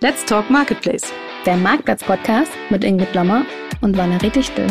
[0.00, 1.10] Let's Talk Marketplace.
[1.46, 3.46] Der Marktplatz-Podcast mit Ingrid Lommer
[3.80, 4.66] und Valerie Dichtel.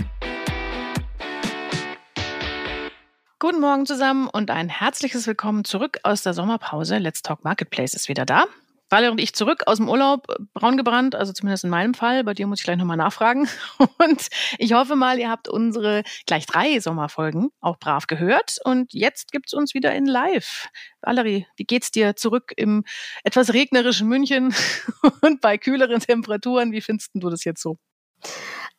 [3.39, 6.99] Guten Morgen zusammen und ein herzliches Willkommen zurück aus der Sommerpause.
[6.99, 8.45] Let's Talk Marketplace ist wieder da.
[8.89, 12.23] Valerie und ich zurück aus dem Urlaub, äh, braun gebrannt, also zumindest in meinem Fall.
[12.23, 13.47] Bei dir muss ich gleich nochmal nachfragen.
[13.97, 18.57] Und ich hoffe mal, ihr habt unsere gleich drei Sommerfolgen auch brav gehört.
[18.63, 20.67] Und jetzt gibt's uns wieder in live.
[21.01, 22.83] Valerie, wie geht's dir zurück im
[23.23, 24.53] etwas regnerischen München
[25.21, 26.71] und bei kühleren Temperaturen?
[26.71, 27.77] Wie findest du das jetzt so?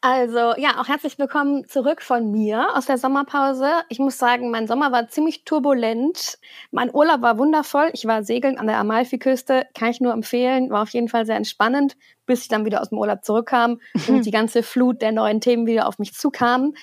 [0.02, 3.68] Also ja, auch herzlich willkommen zurück von mir aus der Sommerpause.
[3.88, 6.38] Ich muss sagen, mein Sommer war ziemlich turbulent.
[6.70, 7.90] Mein Urlaub war wundervoll.
[7.92, 10.70] Ich war segeln an der Amalfiküste, kann ich nur empfehlen.
[10.70, 14.24] War auf jeden Fall sehr entspannend, bis ich dann wieder aus dem Urlaub zurückkam und
[14.24, 16.74] die ganze Flut der neuen Themen wieder auf mich zukam.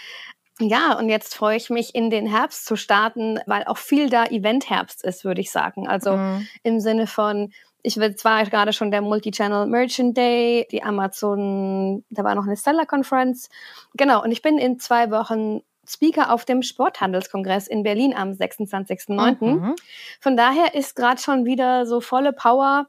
[0.59, 4.25] Ja, und jetzt freue ich mich, in den Herbst zu starten, weil auch viel da
[4.25, 5.87] Event-Herbst ist, würde ich sagen.
[5.87, 6.47] Also mhm.
[6.63, 12.23] im Sinne von ich will zwar gerade schon der Multi-Channel Merchant Day, die Amazon, da
[12.23, 13.49] war noch eine Seller Conference.
[13.93, 19.45] Genau, und ich bin in zwei Wochen Speaker auf dem Sporthandelskongress in Berlin am 26.09.
[19.45, 19.75] Mhm.
[20.21, 22.87] Von daher ist gerade schon wieder so volle Power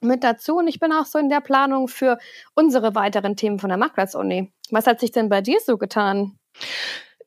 [0.00, 2.18] mit dazu und ich bin auch so in der Planung für
[2.54, 4.52] unsere weiteren Themen von der Marktplatz-Uni.
[4.70, 6.36] Was hat sich denn bei dir so getan?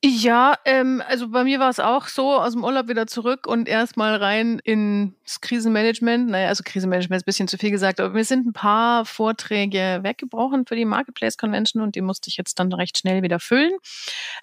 [0.03, 3.69] Ja, ähm, also bei mir war es auch so, aus dem Urlaub wieder zurück und
[3.69, 6.27] erstmal rein ins Krisenmanagement.
[6.27, 9.99] Naja, also Krisenmanagement ist ein bisschen zu viel gesagt, aber mir sind ein paar Vorträge
[10.01, 13.73] weggebrochen für die Marketplace Convention und die musste ich jetzt dann recht schnell wieder füllen.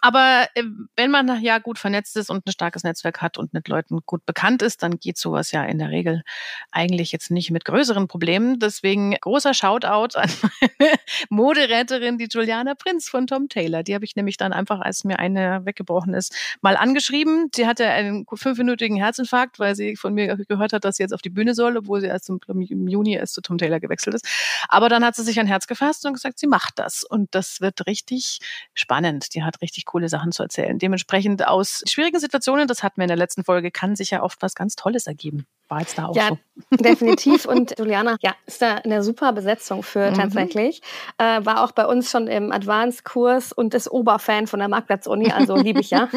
[0.00, 0.62] Aber äh,
[0.94, 4.24] wenn man ja gut vernetzt ist und ein starkes Netzwerk hat und mit Leuten gut
[4.26, 6.22] bekannt ist, dann geht sowas ja in der Regel
[6.70, 8.60] eigentlich jetzt nicht mit größeren Problemen.
[8.60, 10.92] Deswegen großer Shoutout an meine
[11.30, 13.82] Moderäterin, die Juliana Prinz von Tom Taylor.
[13.82, 17.48] Die habe ich nämlich dann einfach, als mir eine weggebrochen ist, mal angeschrieben.
[17.54, 21.22] Sie hatte einen fünfminütigen Herzinfarkt, weil sie von mir gehört hat, dass sie jetzt auf
[21.22, 24.26] die Bühne soll, obwohl sie erst im, im Juni erst zu Tom Taylor gewechselt ist.
[24.68, 27.04] Aber dann hat sie sich ein Herz gefasst und gesagt, sie macht das.
[27.04, 28.38] Und das wird richtig
[28.74, 29.34] spannend.
[29.34, 30.78] Die hat richtig coole Sachen zu erzählen.
[30.78, 34.42] Dementsprechend aus schwierigen Situationen, das hatten wir in der letzten Folge, kann sich ja oft
[34.42, 35.46] was ganz Tolles ergeben.
[35.68, 36.36] War jetzt da auch ja, so.
[36.76, 37.44] definitiv.
[37.46, 40.14] Und Juliana, ja, ist da eine super Besetzung für mhm.
[40.14, 40.80] tatsächlich.
[41.18, 45.56] Äh, war auch bei uns schon im Advanced-Kurs und ist Oberfan von der Marktplatz-Uni, also
[45.56, 46.08] liebe ich ja.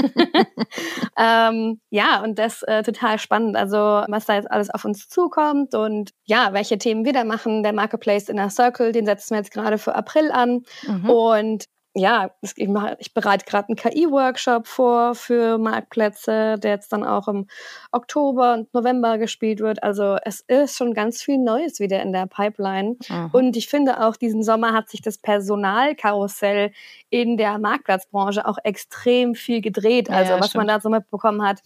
[1.17, 3.55] ähm, ja, und das äh, total spannend.
[3.57, 7.63] Also, was da jetzt alles auf uns zukommt und ja, welche Themen wir da machen.
[7.63, 10.63] Der Marketplace in der Circle, den setzen wir jetzt gerade für April an.
[10.87, 11.09] Mhm.
[11.09, 17.03] Und ja, ich, mache, ich bereite gerade einen KI-Workshop vor für Marktplätze, der jetzt dann
[17.03, 17.47] auch im
[17.91, 19.83] Oktober und November gespielt wird.
[19.83, 22.95] Also es ist schon ganz viel Neues wieder in der Pipeline.
[23.09, 23.29] Mhm.
[23.33, 26.71] Und ich finde auch, diesen Sommer hat sich das Personalkarussell
[27.09, 30.09] in der Marktplatzbranche auch extrem viel gedreht.
[30.09, 30.67] Also ja, was stimmt.
[30.67, 31.61] man da so mitbekommen hat,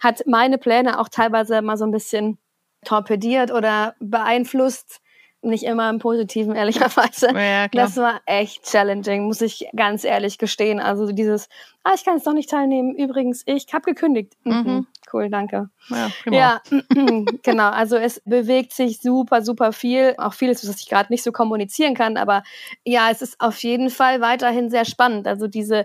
[0.00, 2.36] hat meine Pläne auch teilweise mal so ein bisschen
[2.84, 5.01] torpediert oder beeinflusst
[5.42, 7.28] nicht immer im Positiven, ehrlicherweise.
[7.34, 10.80] Ja, das war echt challenging, muss ich ganz ehrlich gestehen.
[10.80, 11.48] Also dieses,
[11.82, 12.94] ah, ich kann jetzt doch nicht teilnehmen.
[12.94, 14.34] Übrigens, ich habe gekündigt.
[14.44, 14.52] Mhm.
[14.54, 14.86] Mhm.
[15.12, 15.68] Cool, danke.
[15.88, 16.60] Ja, ja
[17.42, 17.70] genau.
[17.70, 20.14] Also es bewegt sich super, super viel.
[20.16, 22.16] Auch vieles, was ich gerade nicht so kommunizieren kann.
[22.16, 22.42] Aber
[22.84, 25.26] ja, es ist auf jeden Fall weiterhin sehr spannend.
[25.26, 25.84] Also diese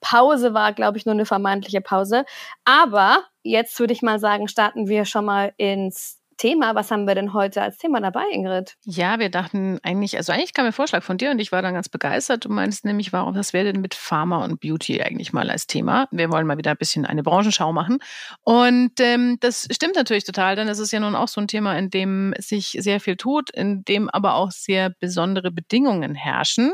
[0.00, 2.24] Pause war, glaube ich, nur eine vermeintliche Pause.
[2.64, 6.74] Aber jetzt würde ich mal sagen, starten wir schon mal ins Thema.
[6.74, 8.74] Was haben wir denn heute als Thema dabei, Ingrid?
[8.84, 11.74] Ja, wir dachten eigentlich, also eigentlich kam ein Vorschlag von dir und ich war dann
[11.74, 12.44] ganz begeistert.
[12.44, 16.08] Du meinst nämlich, warum, was wäre denn mit Pharma und Beauty eigentlich mal als Thema?
[16.10, 17.98] Wir wollen mal wieder ein bisschen eine Branchenschau machen.
[18.42, 21.78] Und ähm, das stimmt natürlich total, denn es ist ja nun auch so ein Thema,
[21.78, 26.72] in dem sich sehr viel tut, in dem aber auch sehr besondere Bedingungen herrschen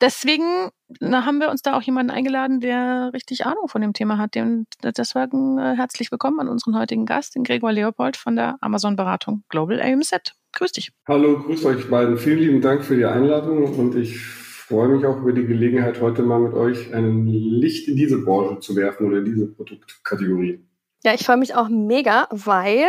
[0.00, 0.70] deswegen
[1.02, 4.36] haben wir uns da auch jemanden eingeladen, der richtig Ahnung von dem Thema hat.
[4.36, 9.44] Und deswegen äh, herzlich willkommen an unseren heutigen Gast, den Gregor Leopold von der Amazon-Beratung
[9.48, 10.34] Global AMZ.
[10.52, 10.92] Grüß dich.
[11.06, 12.18] Hallo, grüß euch beiden.
[12.18, 16.22] Vielen lieben Dank für die Einladung und ich freue mich auch über die Gelegenheit, heute
[16.22, 20.64] mal mit euch ein Licht in diese Branche zu werfen oder in diese Produktkategorie.
[21.04, 22.86] Ja, ich freue mich auch mega, weil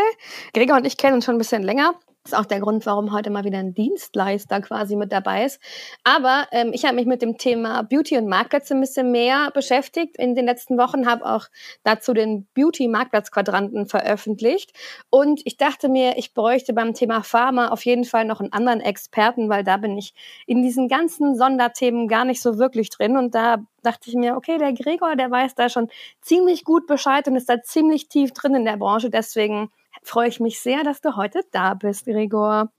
[0.54, 1.94] Gregor und ich kennen uns schon ein bisschen länger.
[2.26, 5.62] Ist auch der Grund, warum heute mal wieder ein Dienstleister quasi mit dabei ist.
[6.04, 10.18] Aber ähm, ich habe mich mit dem Thema Beauty und Marktplätze ein bisschen mehr beschäftigt
[10.18, 11.48] in den letzten Wochen, habe auch
[11.84, 14.74] dazu den Beauty-Marktplatz-Quadranten veröffentlicht.
[15.10, 18.82] Und ich dachte mir, ich bräuchte beim Thema Pharma auf jeden Fall noch einen anderen
[18.82, 20.14] Experten, weil da bin ich
[20.46, 23.16] in diesen ganzen Sonderthemen gar nicht so wirklich drin.
[23.16, 25.88] Und da dachte ich mir, okay, der Gregor, der weiß da schon
[26.22, 29.10] ziemlich gut Bescheid und ist da ziemlich tief drin in der Branche.
[29.10, 29.72] Deswegen
[30.04, 32.72] freue ich mich sehr, dass du heute da bist, Gregor.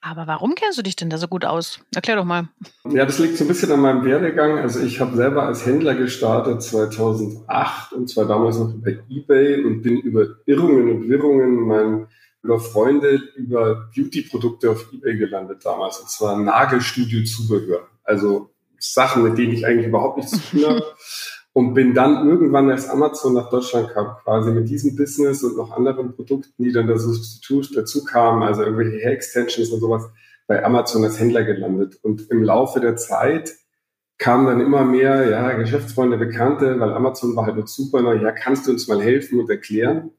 [0.00, 1.80] Aber warum kennst du dich denn da so gut aus?
[1.94, 2.48] Erklär doch mal.
[2.90, 4.58] Ja, das liegt so ein bisschen an meinem Werdegang.
[4.58, 9.82] Also ich habe selber als Händler gestartet 2008 und zwar damals noch bei eBay und
[9.82, 12.08] bin über Irrungen und Wirrungen mein
[12.42, 16.00] über Freunde über Beauty-Produkte auf Ebay gelandet damals.
[16.00, 17.86] Und zwar Nagelstudio-Zubehör.
[18.02, 20.84] Also Sachen, mit denen ich eigentlich überhaupt nichts zu tun habe.
[21.54, 25.72] Und bin dann irgendwann, als Amazon nach Deutschland kam, quasi mit diesem Business und noch
[25.72, 30.08] anderen Produkten, die dann da Substitut dazu kamen, also irgendwelche Hair-Extensions und sowas,
[30.46, 31.98] bei Amazon als Händler gelandet.
[32.02, 33.52] Und im Laufe der Zeit
[34.16, 38.32] kamen dann immer mehr, ja, Geschäftsfreunde, Bekannte, weil Amazon war halt noch super, na, ja,
[38.32, 40.12] kannst du uns mal helfen und erklären?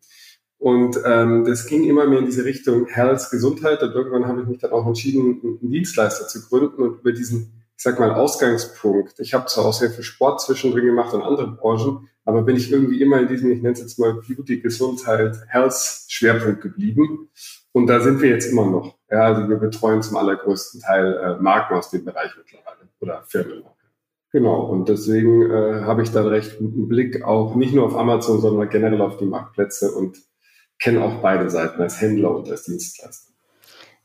[0.63, 3.81] Und ähm, das ging immer mehr in diese Richtung Health, Gesundheit.
[3.83, 7.62] Und irgendwann habe ich mich dann auch entschieden, einen Dienstleister zu gründen und über diesen
[7.83, 9.19] ich sag mal, Ausgangspunkt.
[9.19, 12.71] Ich habe zwar auch sehr viel Sport zwischendrin gemacht und andere Branchen, aber bin ich
[12.71, 17.27] irgendwie immer in diesem, ich nenne es jetzt mal Beauty, Gesundheit, Health Schwerpunkt geblieben.
[17.73, 18.95] Und da sind wir jetzt immer noch.
[19.11, 23.65] Ja, also wir betreuen zum allergrößten Teil äh, Marken aus dem Bereich mittlerweile oder Firmen.
[24.31, 28.39] Genau, und deswegen äh, habe ich da recht guten Blick auch nicht nur auf Amazon,
[28.39, 30.19] sondern generell auf die Marktplätze und
[30.79, 33.32] kenne auch beide Seiten als Händler und als Dienstleister.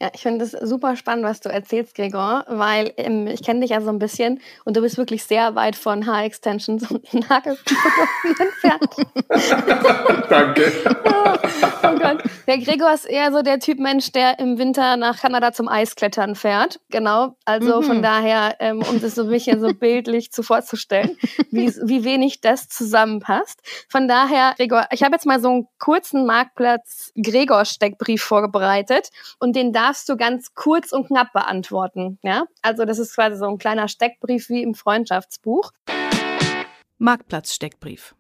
[0.01, 3.71] Ja, ich finde es super spannend, was du erzählst, Gregor, weil ähm, ich kenne dich
[3.71, 8.97] ja so ein bisschen und du bist wirklich sehr weit von Haar-Extensions und Nagelprodukten entfernt.
[10.31, 10.73] Danke.
[11.83, 12.23] oh Gott.
[12.47, 16.37] Der Gregor ist eher so der Typ Mensch, der im Winter nach Kanada zum Eisklettern
[16.37, 16.79] fährt.
[16.91, 17.37] Genau.
[17.45, 17.85] Also mhm.
[17.85, 21.17] von daher, ähm, um das so ein bisschen so bildlich zu vorzustellen,
[21.51, 23.61] wie, wie wenig das zusammenpasst.
[23.89, 29.11] Von daher, Gregor, ich habe jetzt mal so einen kurzen Marktplatz Gregor-Steckbrief vorbereitet
[29.41, 32.19] und den da darfst du ganz kurz und knapp beantworten.
[32.23, 32.45] Ja?
[32.61, 35.73] Also das ist quasi so ein kleiner Steckbrief wie im Freundschaftsbuch.
[36.99, 38.15] Marktplatz-Steckbrief.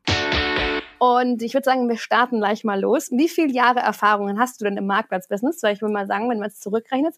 [0.98, 3.10] Und ich würde sagen, wir starten gleich mal los.
[3.10, 5.62] Wie viele Jahre Erfahrungen hast du denn im Marktplatzbusiness?
[5.62, 7.16] Weil ich würde mal sagen, wenn man es zurückrechnet,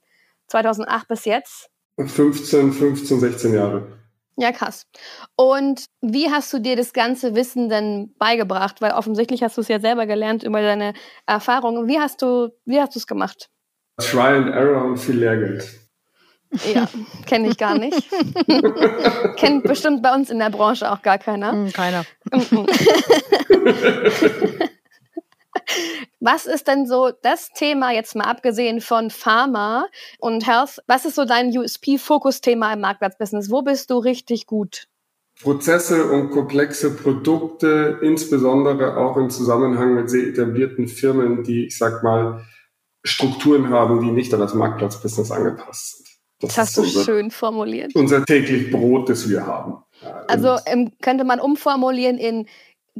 [0.49, 1.71] 2008 bis jetzt?
[1.97, 3.87] 15, 15, 16 Jahre.
[4.37, 4.87] Ja, krass.
[5.37, 8.81] Und wie hast du dir das ganze Wissen denn beigebracht?
[8.81, 10.95] Weil offensichtlich hast du es ja selber gelernt über deine
[11.27, 11.87] Erfahrungen.
[11.87, 13.49] Wie hast du, wie hast du es gemacht?
[14.01, 15.81] Try and Error und viel Lehrgeld.
[16.75, 16.89] Ja,
[17.27, 18.11] kenne ich gar nicht.
[19.37, 21.53] Kennt bestimmt bei uns in der Branche auch gar keiner.
[21.53, 22.05] Hm, keiner.
[26.19, 29.87] was ist denn so das Thema, jetzt mal abgesehen von Pharma
[30.19, 33.49] und Health, was ist so dein USP-Fokusthema im Marktplatzbusiness?
[33.51, 34.89] Wo bist du richtig gut?
[35.41, 42.03] Prozesse und komplexe Produkte, insbesondere auch im Zusammenhang mit sehr etablierten Firmen, die, ich sag
[42.03, 42.45] mal,
[43.03, 46.09] Strukturen haben, die nicht an das Marktplatzbusiness angepasst sind.
[46.41, 47.95] Das, das hast du unser, schön formuliert.
[47.95, 49.79] Unser täglich Brot, das wir haben.
[50.27, 52.47] Also ähm, könnte man umformulieren in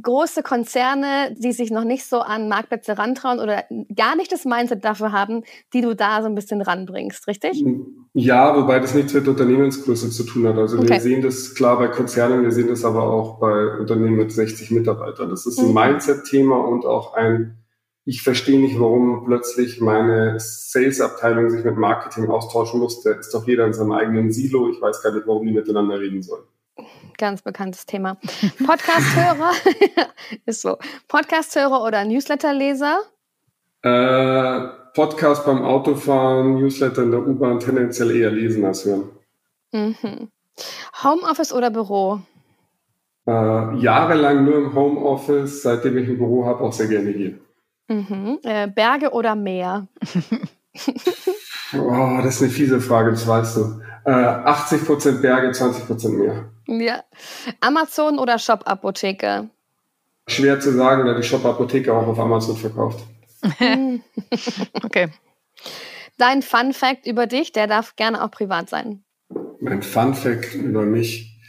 [0.01, 3.63] große Konzerne, die sich noch nicht so an Marktplätze rantrauen oder
[3.95, 5.43] gar nicht das Mindset dafür haben,
[5.73, 7.63] die du da so ein bisschen ranbringst, richtig?
[8.13, 10.57] Ja, wobei das nichts mit Unternehmensgröße zu tun hat.
[10.57, 10.89] Also okay.
[10.89, 14.71] wir sehen das klar bei Konzernen, wir sehen das aber auch bei Unternehmen mit 60
[14.71, 15.29] Mitarbeitern.
[15.29, 15.73] Das ist ein mhm.
[15.73, 17.60] Mindset-Thema und auch ein
[18.03, 23.03] ich verstehe nicht, warum plötzlich meine Sales-Abteilung sich mit Marketing austauschen muss.
[23.03, 24.69] Da ist doch jeder in seinem eigenen Silo.
[24.69, 26.43] Ich weiß gar nicht, warum die miteinander reden sollen.
[27.17, 28.17] Ganz bekanntes Thema.
[28.65, 29.51] Podcast-Hörer
[30.45, 30.77] ist so.
[31.07, 33.01] Podcast-Hörer oder Newsletter-Leser?
[33.83, 39.09] Äh, Podcast beim Autofahren, Newsletter in der U-Bahn tendenziell eher lesen als hören.
[39.71, 40.29] Mhm.
[41.03, 42.21] Homeoffice oder Büro?
[43.27, 47.39] Äh, jahrelang nur im Homeoffice, seitdem ich ein Büro habe, auch sehr gerne hier.
[47.91, 48.39] Mhm.
[48.43, 49.87] Äh, Berge oder Meer?
[51.73, 53.81] oh, das ist eine fiese Frage, das weißt du.
[54.05, 56.49] Äh, 80% Berge, 20% Meer.
[56.67, 57.03] Ja.
[57.59, 59.49] Amazon oder Shop-Apotheke?
[60.27, 63.03] Schwer zu sagen, da die Shop-Apotheke auch auf Amazon verkauft.
[64.83, 65.09] okay.
[66.17, 69.03] Dein Fun-Fact über dich, der darf gerne auch privat sein.
[69.59, 71.39] Mein Fun-Fact über mich.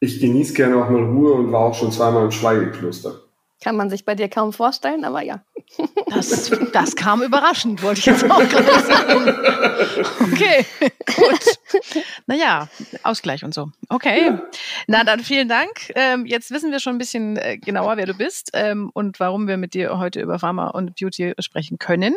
[0.00, 3.25] Ich genieße gerne auch mal Ruhe und war auch schon zweimal im Schweigekloster.
[3.62, 5.42] Kann man sich bei dir kaum vorstellen, aber ja.
[6.08, 9.28] Das, das kam überraschend, wollte ich jetzt auch gerade sagen.
[10.20, 10.64] Okay,
[11.16, 12.02] gut.
[12.26, 12.68] Naja,
[13.02, 13.70] Ausgleich und so.
[13.88, 14.26] Okay.
[14.26, 14.42] Ja.
[14.86, 15.70] Na dann vielen Dank.
[15.94, 19.48] Ähm, jetzt wissen wir schon ein bisschen äh, genauer, wer du bist ähm, und warum
[19.48, 22.14] wir mit dir heute über Pharma und Beauty sprechen können.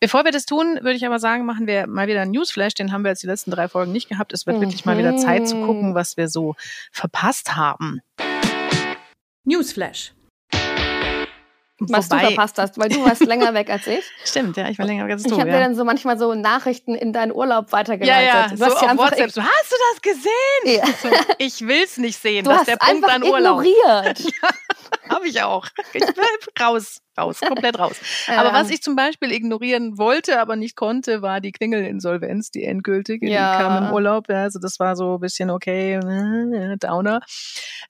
[0.00, 2.74] Bevor wir das tun, würde ich aber sagen, machen wir mal wieder einen Newsflash.
[2.74, 4.32] Den haben wir jetzt die letzten drei Folgen nicht gehabt.
[4.32, 4.62] Es wird mhm.
[4.62, 6.54] wirklich mal wieder Zeit zu gucken, was wir so
[6.90, 8.00] verpasst haben.
[9.44, 10.12] Newsflash
[11.80, 14.04] was Wobei, du verpasst hast, weil du warst länger weg als ich.
[14.24, 15.32] Stimmt, ja, ich war länger weg als du.
[15.32, 15.58] Ich habe ja.
[15.58, 18.28] dir dann so manchmal so Nachrichten in deinen Urlaub weitergeleitet.
[18.28, 19.30] Ja, ja, du so hast auf WhatsApp.
[19.30, 20.30] So, hast du das gesehen?
[20.64, 20.86] Ja.
[20.86, 22.44] So, ich will's nicht sehen.
[22.44, 23.62] Du hast der Punkt an Urlaub.
[23.64, 24.18] ignoriert.
[25.10, 25.66] Habe ich auch.
[25.92, 26.02] Ich
[26.60, 27.96] raus, raus, komplett raus.
[28.28, 33.28] Aber was ich zum Beispiel ignorieren wollte, aber nicht konnte, war die Klingelinsolvenz, die endgültige.
[33.28, 33.56] Ja.
[33.56, 34.28] Die kam im Urlaub.
[34.28, 37.20] Also das war so ein bisschen okay, äh, Downer.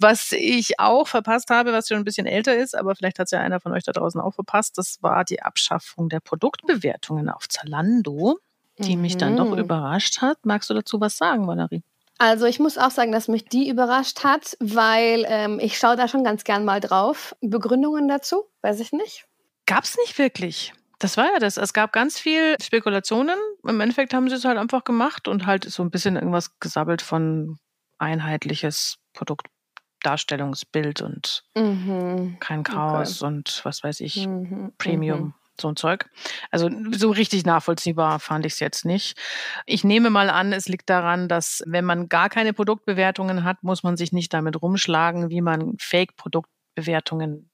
[0.00, 3.30] Was ich auch verpasst habe, was schon ein bisschen älter ist, aber vielleicht hat es
[3.32, 7.48] ja einer von euch da draußen auch verpasst, das war die Abschaffung der Produktbewertungen auf
[7.48, 8.38] Zalando,
[8.78, 9.02] die mhm.
[9.02, 9.58] mich dann doch mhm.
[9.58, 10.38] überrascht hat.
[10.44, 11.82] Magst du dazu was sagen, Valerie?
[12.18, 16.08] Also ich muss auch sagen, dass mich die überrascht hat, weil ähm, ich schaue da
[16.08, 17.36] schon ganz gern mal drauf.
[17.40, 18.44] Begründungen dazu?
[18.60, 19.24] Weiß ich nicht.
[19.66, 20.72] Gab es nicht wirklich.
[20.98, 21.56] Das war ja das.
[21.56, 23.38] Es gab ganz viel Spekulationen.
[23.64, 27.02] Im Endeffekt haben sie es halt einfach gemacht und halt so ein bisschen irgendwas gesabbelt
[27.02, 27.56] von
[27.98, 32.38] einheitliches Produktdarstellungsbild und mhm.
[32.40, 33.32] kein Chaos okay.
[33.32, 34.72] und was weiß ich, mhm.
[34.76, 35.20] Premium.
[35.20, 36.08] Mhm so ein Zeug.
[36.50, 39.18] Also so richtig nachvollziehbar fand ich es jetzt nicht.
[39.66, 43.82] Ich nehme mal an, es liegt daran, dass wenn man gar keine Produktbewertungen hat, muss
[43.82, 47.50] man sich nicht damit rumschlagen, wie man Fake-Produktbewertungen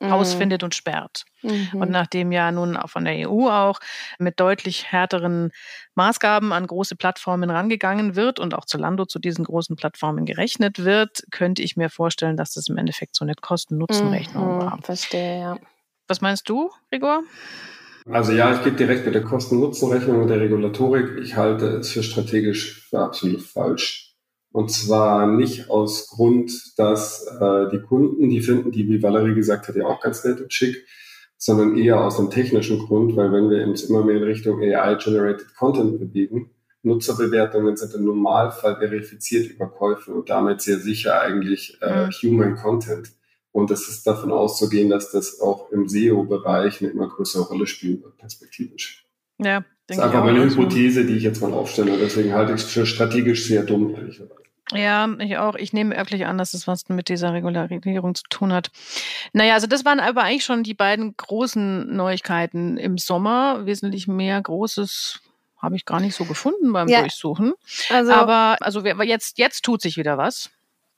[0.00, 0.12] mhm.
[0.12, 1.24] ausfindet und sperrt.
[1.42, 1.80] Mhm.
[1.80, 3.80] Und nachdem ja nun auch von der EU auch
[4.18, 5.50] mit deutlich härteren
[5.94, 10.84] Maßgaben an große Plattformen rangegangen wird und auch zu Lando zu diesen großen Plattformen gerechnet
[10.84, 14.58] wird, könnte ich mir vorstellen, dass das im Endeffekt so eine Kosten-Nutzen-Rechnung mhm.
[14.60, 14.78] war.
[14.82, 15.56] Verstehe, ja.
[16.08, 17.22] Was meinst du, Gregor?
[18.08, 21.18] Also ja, ich gebe direkt mit der Kosten-Nutzen-Rechnung und der Regulatorik.
[21.20, 24.14] Ich halte es für strategisch für absolut falsch.
[24.52, 29.68] Und zwar nicht aus Grund, dass äh, die Kunden, die finden die, wie Valerie gesagt
[29.68, 30.86] hat, ja auch ganz nett und schick,
[31.36, 35.54] sondern eher aus einem technischen Grund, weil wenn wir uns immer mehr in Richtung AI-Generated
[35.56, 36.50] Content bewegen,
[36.82, 42.10] Nutzerbewertungen sind im Normalfall verifiziert über Käufe und damit sehr sicher eigentlich äh, mhm.
[42.22, 43.10] Human Content.
[43.56, 48.02] Und es ist davon auszugehen, dass das auch im SEO-Bereich eine immer größere Rolle spielen
[48.02, 49.06] wird, perspektivisch.
[49.38, 51.96] Ja, das ist einfach meine Hypothese, die ich jetzt mal aufstelle.
[51.96, 54.42] Deswegen halte ich es für strategisch sehr dumm, ehrlicherweise.
[54.72, 55.54] Ja, ich auch.
[55.54, 58.70] Ich nehme wirklich an, dass es was mit dieser Regularisierung zu tun hat.
[59.32, 63.64] Naja, also das waren aber eigentlich schon die beiden großen Neuigkeiten im Sommer.
[63.64, 65.20] Wesentlich mehr Großes
[65.56, 67.00] habe ich gar nicht so gefunden beim ja.
[67.00, 67.54] Durchsuchen.
[67.88, 70.50] Also, aber also jetzt, jetzt tut sich wieder was.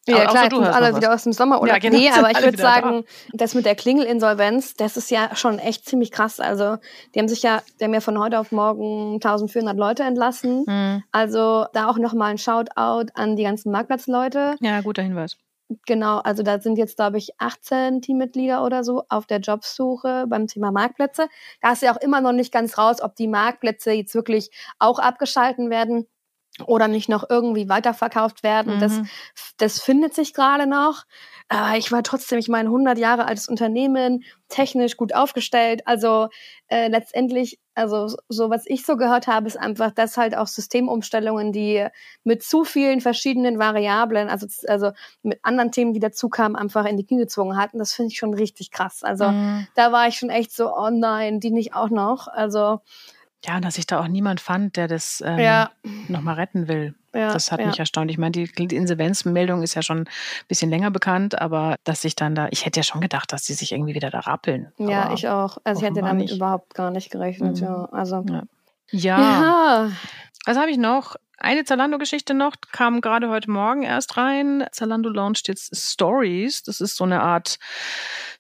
[0.09, 2.43] Ja, klar, jetzt sind alle wieder aus dem Sommer oder ja, genau, nee, aber ich
[2.43, 3.39] würde sagen, da.
[3.39, 6.41] das mit der Klingelinsolvenz, das ist ja schon echt ziemlich krass.
[6.41, 6.79] Also,
[7.15, 10.65] die haben sich ja, die haben ja von heute auf morgen 1400 Leute entlassen.
[10.67, 11.03] Mhm.
[11.13, 14.57] Also, da auch nochmal ein Shoutout an die ganzen Marktplatzleute.
[14.61, 15.37] Ja, guter Hinweis.
[15.87, 20.47] Genau, also da sind jetzt, glaube ich, 18 Teammitglieder oder so auf der Jobsuche beim
[20.47, 21.29] Thema Marktplätze.
[21.61, 24.99] Da ist ja auch immer noch nicht ganz raus, ob die Marktplätze jetzt wirklich auch
[24.99, 26.07] abgeschalten werden
[26.67, 28.77] oder nicht noch irgendwie weiterverkauft werden.
[28.77, 28.81] Mhm.
[28.81, 29.01] Das,
[29.59, 31.05] das findet sich gerade noch.
[31.51, 35.81] Aber ich war trotzdem, ich meine, 100 Jahre altes Unternehmen, technisch gut aufgestellt.
[35.87, 36.29] Also
[36.67, 41.53] äh, letztendlich, also so was ich so gehört habe, ist einfach, dass halt auch Systemumstellungen,
[41.53, 41.87] die
[42.23, 44.91] mit zu vielen verschiedenen Variablen, also, also
[45.23, 47.79] mit anderen Themen, die dazu kamen, einfach in die Knie gezwungen hatten.
[47.79, 49.03] Das finde ich schon richtig krass.
[49.03, 49.67] Also mhm.
[49.75, 52.29] da war ich schon echt so, oh nein, die nicht auch noch.
[52.29, 52.81] Also
[53.45, 55.71] ja, und dass sich da auch niemand fand, der das ähm, ja.
[56.09, 56.95] nochmal retten will.
[57.15, 57.67] Ja, das hat ja.
[57.67, 58.11] mich erstaunt.
[58.11, 60.09] Ich meine, die, die Insolvenzmeldung ist ja schon ein
[60.47, 63.55] bisschen länger bekannt, aber dass sich dann da, ich hätte ja schon gedacht, dass sie
[63.55, 64.73] sich irgendwie wieder da rappeln.
[64.79, 65.59] Ja, ich auch.
[65.65, 66.37] Also ich hätte damit nicht.
[66.37, 67.67] überhaupt gar nicht gerechnet, mhm.
[67.67, 67.89] ja.
[67.93, 68.25] Also.
[68.91, 69.19] Ja.
[69.21, 69.91] ja.
[70.45, 71.17] Was habe ich noch?
[71.41, 74.67] Eine Zalando-Geschichte noch, kam gerade heute Morgen erst rein.
[74.73, 76.65] Zalando launcht jetzt Stories.
[76.65, 77.59] Das ist so eine Art,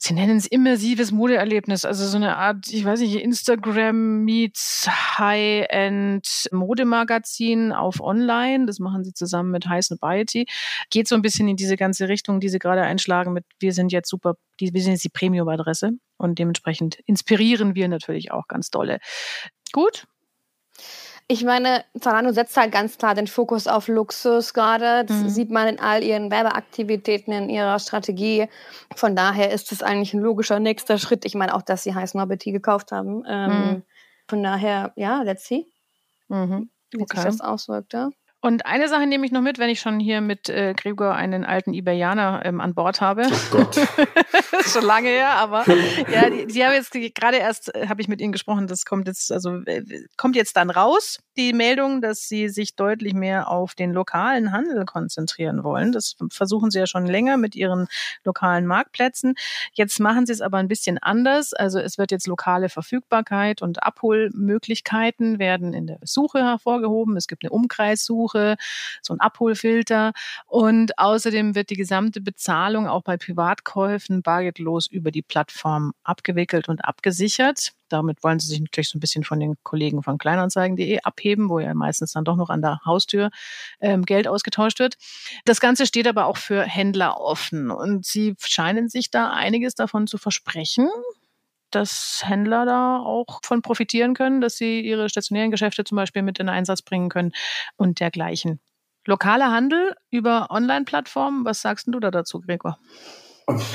[0.00, 1.84] sie nennen es immersives Modeerlebnis.
[1.84, 8.66] Also so eine Art, ich weiß nicht, Instagram meets High-End Modemagazin auf Online.
[8.66, 10.46] Das machen sie zusammen mit High Snobiety.
[10.90, 13.92] Geht so ein bisschen in diese ganze Richtung, die sie gerade einschlagen mit, wir sind
[13.92, 15.92] jetzt super, wir sind jetzt die Premium-Adresse.
[16.16, 18.98] Und dementsprechend inspirieren wir natürlich auch ganz dolle.
[19.72, 20.08] Gut,
[21.30, 25.04] ich meine, Zalando setzt halt ganz klar den Fokus auf Luxus gerade.
[25.04, 25.28] Das mhm.
[25.28, 28.48] sieht man in all ihren Werbeaktivitäten, in ihrer Strategie.
[28.96, 31.26] Von daher ist es eigentlich ein logischer nächster Schritt.
[31.26, 33.24] Ich meine auch, dass sie Heiß Novelty gekauft haben.
[33.28, 33.82] Ähm, mhm.
[34.26, 35.66] Von daher, ja, let's see,
[36.28, 36.70] mhm.
[36.92, 37.92] wie sich das auswirkt.
[37.92, 38.08] Ja.
[38.40, 41.44] Und eine Sache nehme ich noch mit, wenn ich schon hier mit äh, Gregor einen
[41.44, 43.26] alten Iberianer ähm, an Bord habe.
[43.26, 43.76] Oh Gott.
[44.52, 45.64] das ist schon lange her, aber
[46.12, 49.08] ja, die, die haben jetzt gerade erst, äh, habe ich mit ihnen gesprochen, das kommt
[49.08, 49.82] jetzt, also äh,
[50.16, 54.84] kommt jetzt dann raus, die Meldung, dass sie sich deutlich mehr auf den lokalen Handel
[54.84, 55.90] konzentrieren wollen.
[55.90, 57.88] Das versuchen sie ja schon länger mit ihren
[58.22, 59.34] lokalen Marktplätzen.
[59.72, 61.54] Jetzt machen sie es aber ein bisschen anders.
[61.54, 67.16] Also es wird jetzt lokale Verfügbarkeit und Abholmöglichkeiten werden in der Suche hervorgehoben.
[67.16, 68.56] Es gibt eine Umkreissuche Suche,
[69.02, 70.12] so ein Abholfilter.
[70.46, 76.84] Und außerdem wird die gesamte Bezahlung auch bei Privatkäufen bargeldlos über die Plattform abgewickelt und
[76.84, 77.72] abgesichert.
[77.88, 81.58] Damit wollen sie sich natürlich so ein bisschen von den Kollegen von Kleinanzeigen.de abheben, wo
[81.58, 83.30] ja meistens dann doch noch an der Haustür
[83.80, 84.96] ähm, Geld ausgetauscht wird.
[85.46, 90.06] Das Ganze steht aber auch für Händler offen und sie scheinen sich da einiges davon
[90.06, 90.90] zu versprechen
[91.70, 96.38] dass Händler da auch von profitieren können, dass sie ihre stationären Geschäfte zum Beispiel mit
[96.38, 97.32] in Einsatz bringen können
[97.76, 98.60] und dergleichen.
[99.06, 102.78] Lokaler Handel über Online-Plattformen, was sagst du da dazu, Gregor?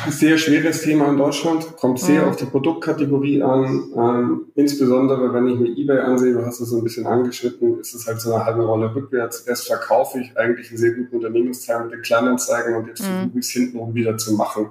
[0.08, 2.30] Sehr schweres Thema in Deutschland, kommt sehr mhm.
[2.30, 3.92] auf die Produktkategorie an.
[3.96, 7.96] Ähm, insbesondere, wenn ich mir eBay ansehe, du hast es so ein bisschen angeschnitten, ist
[7.96, 9.42] es halt so eine halbe Rolle rückwärts.
[9.48, 13.06] Erst verkaufe ich eigentlich einen sehr guten Unternehmensteil mit den Kleinanzeigen und jetzt mhm.
[13.06, 14.70] versuche ich es hintenrum wieder zu machen.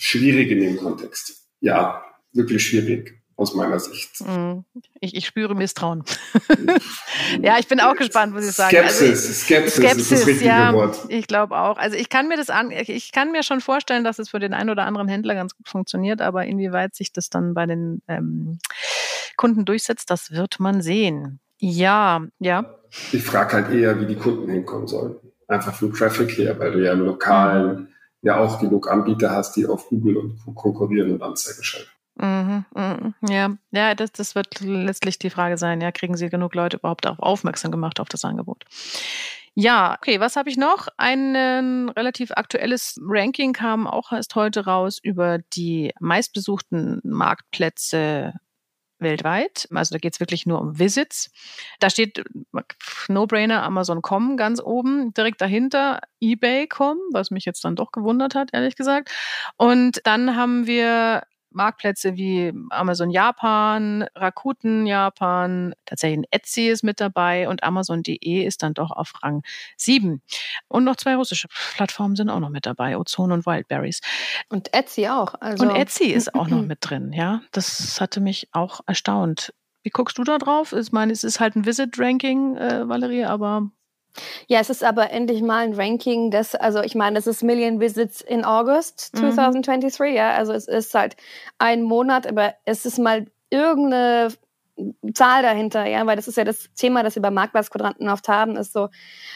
[0.00, 1.48] Schwierig in dem Kontext.
[1.60, 2.02] Ja,
[2.32, 4.20] wirklich schwierig aus meiner Sicht.
[4.20, 4.64] Mhm.
[5.00, 6.04] Ich, ich spüre Misstrauen.
[7.42, 8.70] ja, ich bin auch gespannt, muss ich sagen.
[8.70, 10.98] Skepsis, also, Skepsis, Skepsis, ist das richtige ja, Wort.
[11.08, 11.78] Ich glaube auch.
[11.78, 14.54] Also ich kann mir das an, ich kann mir schon vorstellen, dass es für den
[14.54, 18.60] einen oder anderen Händler ganz gut funktioniert, aber inwieweit sich das dann bei den ähm,
[19.36, 21.40] Kunden durchsetzt, das wird man sehen.
[21.58, 22.74] Ja, ja.
[23.10, 25.16] Ich frage halt eher, wie die Kunden hinkommen sollen.
[25.48, 27.88] Einfach vom Traffic her, weil du ja im Lokalen.
[28.22, 31.90] Ja auch genug Anbieter hast, die auf Google und konkurrieren und Anzeigen schalten.
[32.20, 35.80] Mhm, mhm, ja, ja, das, das wird letztlich die Frage sein.
[35.80, 38.64] Ja, kriegen Sie genug Leute überhaupt auch aufmerksam gemacht auf das Angebot?
[39.54, 40.88] Ja, okay, was habe ich noch?
[40.96, 48.34] Ein relativ aktuelles Ranking kam auch erst heute raus über die meistbesuchten Marktplätze
[48.98, 49.68] weltweit.
[49.72, 51.30] Also da geht es wirklich nur um Visits.
[51.80, 52.24] Da steht
[53.08, 58.76] No-Brainer Amazon.com ganz oben, direkt dahinter eBay.com, was mich jetzt dann doch gewundert hat, ehrlich
[58.76, 59.10] gesagt.
[59.56, 67.48] Und dann haben wir Marktplätze wie Amazon Japan, Rakuten Japan, tatsächlich Etsy ist mit dabei
[67.48, 69.42] und Amazon.de ist dann doch auf Rang
[69.76, 70.22] 7.
[70.68, 74.00] Und noch zwei russische Plattformen sind auch noch mit dabei, Ozone und Wildberries.
[74.48, 75.34] Und Etsy auch.
[75.40, 75.64] Also.
[75.64, 77.42] Und Etsy ist auch noch mit drin, ja.
[77.52, 79.52] Das hatte mich auch erstaunt.
[79.82, 80.72] Wie guckst du da drauf?
[80.72, 83.70] Ich meine, es ist halt ein Visit-Ranking, äh, Valerie, aber
[84.46, 87.80] ja, es ist aber endlich mal ein Ranking, das, also ich meine, es ist Million
[87.80, 90.16] Visits in August 2023, mhm.
[90.16, 91.16] ja, also es ist halt
[91.58, 94.28] ein Monat, aber es ist mal irgendeine
[95.12, 98.56] Zahl dahinter, ja, weil das ist ja das Thema, das wir bei Marktplatzquadranten oft haben,
[98.56, 98.88] ist so,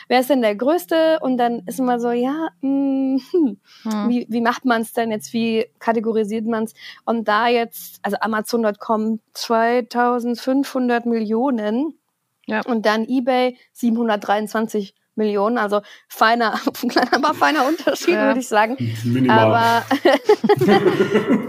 [0.08, 1.18] wer ist denn der Größte?
[1.20, 4.08] Und dann ist immer so, ja, mh, hm, hm.
[4.08, 5.32] wie, wie macht man es denn jetzt?
[5.32, 6.74] Wie kategorisiert man es?
[7.04, 11.98] Und da jetzt, also Amazon.com 2500 Millionen,
[12.46, 12.60] ja.
[12.66, 16.54] Und dann eBay 723 Millionen, also feiner,
[17.12, 18.26] aber feiner Unterschied, ja.
[18.28, 18.76] würde ich sagen.
[19.04, 19.38] Minimal.
[19.38, 19.84] Aber,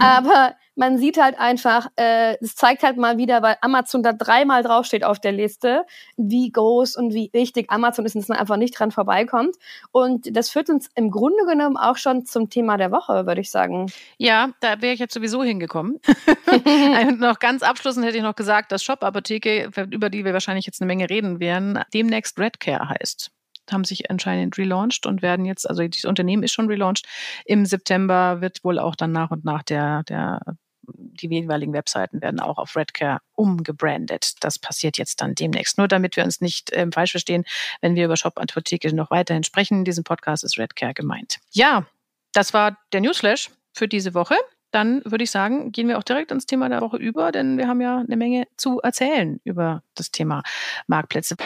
[0.00, 4.62] aber man sieht halt einfach, äh, es zeigt halt mal wieder, weil Amazon da dreimal
[4.62, 5.84] draufsteht auf der Liste,
[6.16, 9.56] wie groß und wie wichtig Amazon ist und dass man einfach nicht dran vorbeikommt.
[9.92, 13.50] Und das führt uns im Grunde genommen auch schon zum Thema der Woche, würde ich
[13.50, 13.90] sagen.
[14.18, 16.00] Ja, da wäre ich jetzt sowieso hingekommen.
[17.08, 20.80] und noch ganz abschließend hätte ich noch gesagt, dass Shop-Apotheke, über die wir wahrscheinlich jetzt
[20.80, 23.30] eine Menge reden werden, demnächst Redcare heißt
[23.70, 27.06] haben sich anscheinend relaunched und werden jetzt, also das Unternehmen ist schon relaunched.
[27.44, 30.40] Im September wird wohl auch dann nach und nach der, der
[30.86, 34.34] die jeweiligen Webseiten werden auch auf Redcare umgebrandet.
[34.40, 35.78] Das passiert jetzt dann demnächst.
[35.78, 37.44] Nur damit wir uns nicht ähm, falsch verstehen,
[37.80, 39.78] wenn wir über Shop Apotheke noch weiterhin sprechen.
[39.78, 41.38] In diesem Podcast ist Redcare gemeint.
[41.52, 41.86] Ja,
[42.32, 44.36] das war der Newsflash für diese Woche.
[44.70, 47.68] Dann würde ich sagen, gehen wir auch direkt ins Thema der Woche über, denn wir
[47.68, 50.42] haben ja eine Menge zu erzählen über das Thema
[50.88, 51.36] Marktplätze.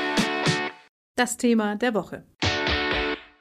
[1.18, 2.22] Das Thema der Woche.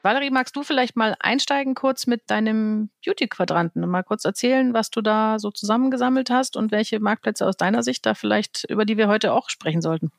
[0.01, 4.89] Valerie, magst du vielleicht mal einsteigen kurz mit deinem Beauty-Quadranten und mal kurz erzählen, was
[4.89, 8.97] du da so zusammengesammelt hast und welche Marktplätze aus deiner Sicht da vielleicht, über die
[8.97, 10.11] wir heute auch sprechen sollten?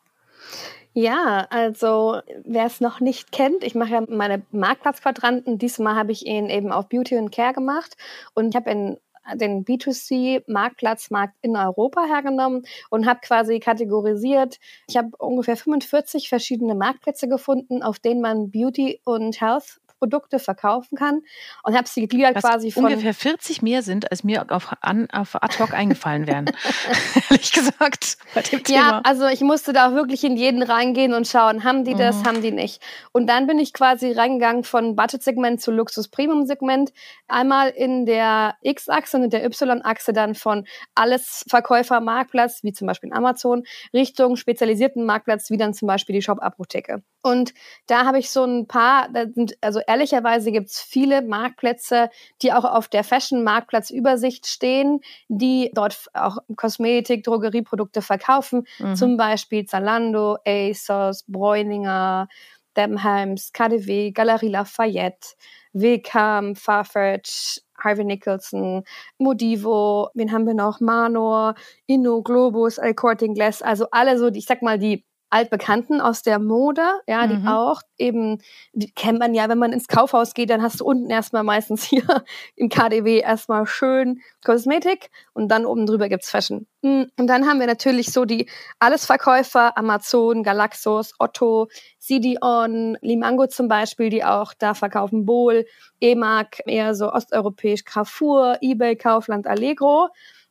[0.92, 5.58] Ja, also wer es noch nicht kennt, ich mache ja meine Marktplatzquadranten.
[5.58, 7.96] Diesmal habe ich ihn eben auf Beauty und Care gemacht
[8.34, 8.98] und ich habe in
[9.34, 14.58] den B2C-Marktplatzmarkt in Europa hergenommen und habe quasi kategorisiert.
[14.88, 20.96] Ich habe ungefähr 45 verschiedene Marktplätze gefunden, auf denen man Beauty und Health Produkte verkaufen
[20.96, 21.22] kann
[21.64, 25.08] und habe sie gegliedert Was quasi von ungefähr 40 mehr sind, als mir auf, an,
[25.10, 26.46] auf ad hoc eingefallen wären.
[27.30, 28.78] Ehrlich gesagt bei dem Thema.
[28.78, 32.16] Ja, also ich musste da auch wirklich in jeden reingehen und schauen, haben die das,
[32.16, 32.24] mhm.
[32.24, 32.82] haben die nicht.
[33.12, 36.92] Und dann bin ich quasi reingegangen von Budget-Segment zu Luxus-Premium-Segment.
[37.26, 43.12] Einmal in der X-Achse und in der Y-Achse dann von alles Verkäufer-Marktplatz, wie zum Beispiel
[43.12, 47.02] Amazon, Richtung spezialisierten Marktplatz, wie dann zum Beispiel die Shop-Apotheke.
[47.22, 47.52] Und
[47.86, 52.10] da habe ich so ein paar, sind, also ehrlicherweise gibt es viele Marktplätze,
[52.42, 58.66] die auch auf der Fashion-Marktplatzübersicht stehen, die dort auch Kosmetik, Drogerieprodukte verkaufen.
[58.78, 58.94] Mhm.
[58.94, 62.28] Zum Beispiel Zalando, ASOS, Bräuninger,
[62.76, 65.34] Debenheims, KDW, Galerie Lafayette,
[65.72, 68.84] Wecam, Farfetch, Harvey Nicholson,
[69.18, 70.80] Modivo, wen haben wir noch?
[70.80, 71.54] Manor,
[71.86, 76.82] Inno, Globus, Corte Inglés, also alle so, ich sag mal, die Altbekannten aus der Mode,
[77.06, 77.48] ja, die mhm.
[77.48, 78.38] auch eben,
[78.72, 81.82] die kennt man ja, wenn man ins Kaufhaus geht, dann hast du unten erstmal meistens
[81.84, 82.24] hier
[82.56, 86.66] im KDW erstmal schön Kosmetik und dann oben drüber gibt's Fashion.
[86.82, 93.68] Hm, und dann haben wir natürlich so die Allesverkäufer, Amazon, Galaxos, Otto, CDON, Limango zum
[93.68, 95.66] Beispiel, die auch da verkaufen, Bol,
[96.00, 100.08] EMAG, eher so osteuropäisch, Carrefour, Ebay, Kaufland, Allegro.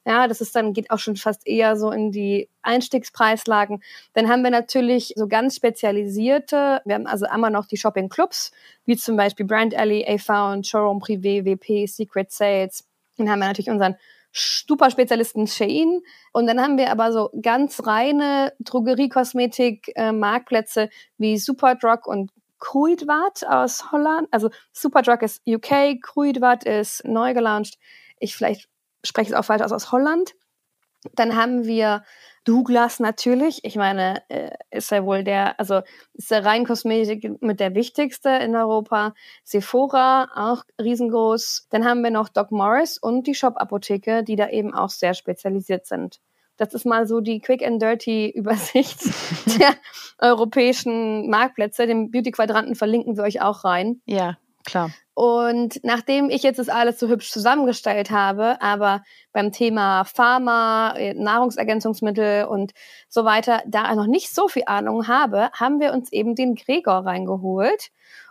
[0.07, 3.83] Ja, das ist dann, geht auch schon fast eher so in die Einstiegspreislagen.
[4.13, 8.53] Dann haben wir natürlich so ganz spezialisierte, wir haben also einmal noch die Shopping-Clubs,
[8.85, 12.87] wie zum Beispiel Brand Alley, A-Found, Showroom Privé, WP, Secret Sales.
[13.17, 13.97] Dann haben wir natürlich unseren
[14.31, 15.99] Super-Spezialisten Shein.
[16.31, 23.91] Und dann haben wir aber so ganz reine Drogerie-Kosmetik-Marktplätze äh, wie Superdrug und Kruidvat aus
[23.91, 24.29] Holland.
[24.31, 27.77] Also Superdrug ist UK, Kruidvat ist neu gelauncht.
[28.19, 28.69] Ich vielleicht
[29.03, 30.33] spreche es auch falsch aus, aus Holland.
[31.13, 32.03] Dann haben wir
[32.47, 33.59] Douglas natürlich.
[33.63, 35.81] Ich meine, äh, ist ja wohl der, also
[36.13, 39.13] ist der Reinkosmetik mit der wichtigste in Europa.
[39.43, 41.67] Sephora, auch riesengroß.
[41.69, 45.85] Dann haben wir noch Doc Morris und die Shop-Apotheke, die da eben auch sehr spezialisiert
[45.85, 46.21] sind.
[46.55, 48.99] Das ist mal so die Quick and Dirty Übersicht
[49.59, 49.75] der
[50.17, 51.85] europäischen Marktplätze.
[51.85, 54.01] Den Beauty-Quadranten verlinken wir euch auch rein.
[54.05, 54.91] Ja, klar.
[55.17, 59.01] Und nachdem ich jetzt das alles so hübsch zusammengestellt habe, aber
[59.33, 62.73] beim Thema Pharma, äh, Nahrungsergänzungsmittel und
[63.09, 67.03] so weiter da noch nicht so viel Ahnung habe, haben wir uns eben den Gregor
[67.03, 67.89] reingeholt.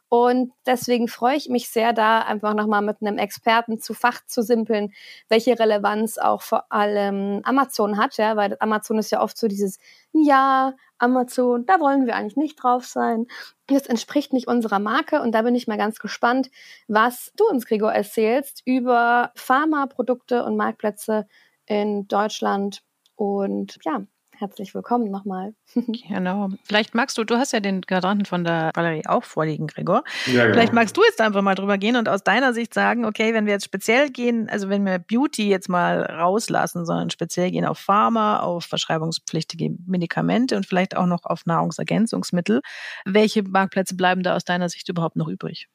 [0.09, 4.43] Und deswegen freue ich mich sehr, da einfach nochmal mit einem Experten zu Fach zu
[4.43, 4.93] simpeln,
[5.29, 9.79] welche Relevanz auch vor allem Amazon hat, ja, weil Amazon ist ja oft so dieses,
[10.13, 13.27] ja, Amazon, da wollen wir eigentlich nicht drauf sein.
[13.67, 16.51] Das entspricht nicht unserer Marke und da bin ich mal ganz gespannt,
[16.89, 21.27] was du uns, Gregor, erzählst über Pharmaprodukte und Marktplätze
[21.67, 22.83] in Deutschland.
[23.17, 24.03] Und ja,
[24.39, 25.55] Herzlich willkommen nochmal.
[26.09, 26.51] Genau.
[26.65, 30.05] Vielleicht magst du, du hast ja den Quadranten von der Valerie auch vorliegen, Gregor.
[30.27, 30.55] Ja, genau.
[30.55, 33.47] Vielleicht magst du jetzt einfach mal drüber gehen und aus deiner Sicht sagen, okay, wenn
[33.47, 37.79] wir jetzt speziell gehen, also wenn wir Beauty jetzt mal rauslassen, sondern speziell gehen auf
[37.79, 42.61] Pharma, auf verschreibungspflichtige Medikamente und vielleicht auch noch auf Nahrungsergänzungsmittel,
[43.05, 45.69] welche Marktplätze bleiben da aus deiner Sicht überhaupt noch übrig?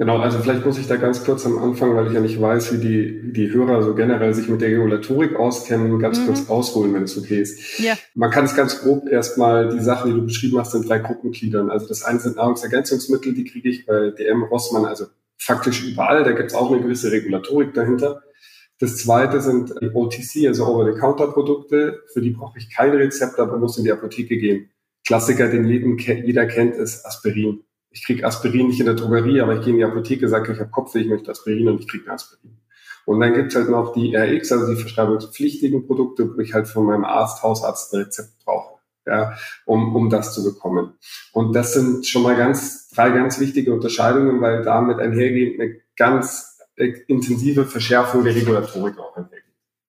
[0.00, 2.72] Genau, also vielleicht muss ich da ganz kurz am Anfang, weil ich ja nicht weiß,
[2.72, 6.24] wie die, wie die Hörer so generell sich mit der Regulatorik auskennen, ganz mhm.
[6.24, 7.78] kurz ausholen, wenn es okay ist.
[7.80, 7.98] Ja.
[8.14, 11.32] Man kann es ganz grob erstmal die Sachen, die du beschrieben hast, in drei Gruppen
[11.32, 11.68] gliedern.
[11.68, 15.04] Also das eine sind Nahrungsergänzungsmittel, die kriege ich bei DM Rossmann, also
[15.36, 18.22] faktisch überall, da gibt es auch eine gewisse Regulatorik dahinter.
[18.78, 23.84] Das zweite sind OTC, also Over-the-Counter-Produkte, für die brauche ich kein Rezept, aber muss in
[23.84, 24.70] die Apotheke gehen.
[25.06, 25.66] Klassiker, den
[25.98, 29.78] jeder kennt, ist Aspirin ich kriege Aspirin nicht in der Drogerie, aber ich gehe in
[29.78, 32.56] die Apotheke, sage, ich habe Kopfweh, ich möchte Aspirin und ich kriege Aspirin.
[33.04, 36.86] Und dann gibt's halt noch die RX, also die verschreibungspflichtigen Produkte, wo ich halt von
[36.86, 40.94] meinem Arzt, Hausarzt ein Rezept brauche, ja, um, um das zu bekommen.
[41.32, 46.58] Und das sind schon mal ganz, drei ganz wichtige Unterscheidungen, weil damit einhergehend eine ganz
[47.08, 49.44] intensive Verschärfung der Regulatorik auch einhergeht.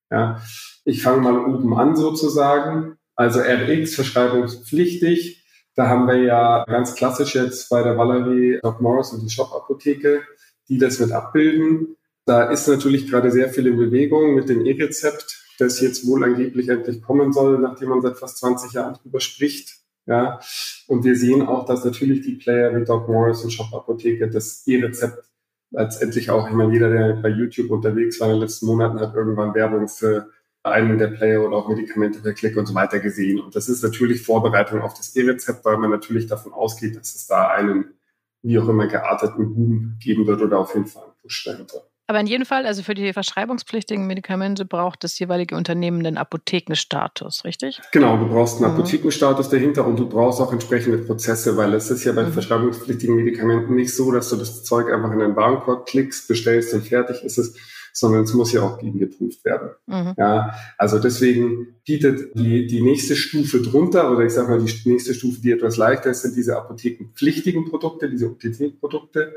[0.09, 0.41] Ja.
[0.83, 2.97] Ich fange mal oben an sozusagen.
[3.15, 5.40] Also RX verschreibungspflichtig,
[5.75, 10.21] da haben wir ja ganz klassisch jetzt bei der Valerie Doc Morris und die Shop-Apotheke,
[10.67, 11.95] die das mit abbilden.
[12.25, 16.69] Da ist natürlich gerade sehr viel in Bewegung mit dem E-Rezept, das jetzt wohl angeblich
[16.69, 19.79] endlich kommen soll, nachdem man seit fast 20 Jahren drüber spricht.
[20.07, 20.39] Ja,
[20.87, 24.65] und wir sehen auch, dass natürlich die Player wie Doc Morris und Shop Apotheke das
[24.65, 25.25] E-Rezept
[25.71, 29.15] letztendlich auch, ich meine, jeder, der bei YouTube unterwegs war in den letzten Monaten, hat
[29.15, 30.29] irgendwann Werbung für
[30.63, 33.39] einen der Player oder auch Medikamente per Klick und so weiter gesehen.
[33.39, 37.27] Und das ist natürlich Vorbereitung auf das E-Rezept, weil man natürlich davon ausgeht, dass es
[37.27, 37.95] da einen
[38.43, 41.83] wie auch immer gearteten Boom geben wird oder auf jeden Fall einen Push dahinter.
[42.07, 47.45] Aber in jedem Fall, also für die verschreibungspflichtigen Medikamente braucht das jeweilige Unternehmen den Apothekenstatus,
[47.45, 47.79] richtig?
[47.93, 48.79] Genau, du brauchst einen mhm.
[48.79, 52.33] Apothekenstatus dahinter und du brauchst auch entsprechende Prozesse, weil es ist ja bei mhm.
[52.33, 56.85] verschreibungspflichtigen Medikamenten nicht so, dass du das Zeug einfach in den Warenkorb klickst, bestellst und
[56.85, 57.55] fertig ist es,
[57.93, 59.71] sondern es muss ja auch gegengeprüft werden.
[59.85, 60.13] Mhm.
[60.17, 65.13] Ja, also deswegen bietet die, die nächste Stufe drunter oder ich sage mal die nächste
[65.13, 69.33] Stufe, die etwas leichter ist, sind diese apothekenpflichtigen Produkte, diese OTC-Produkte.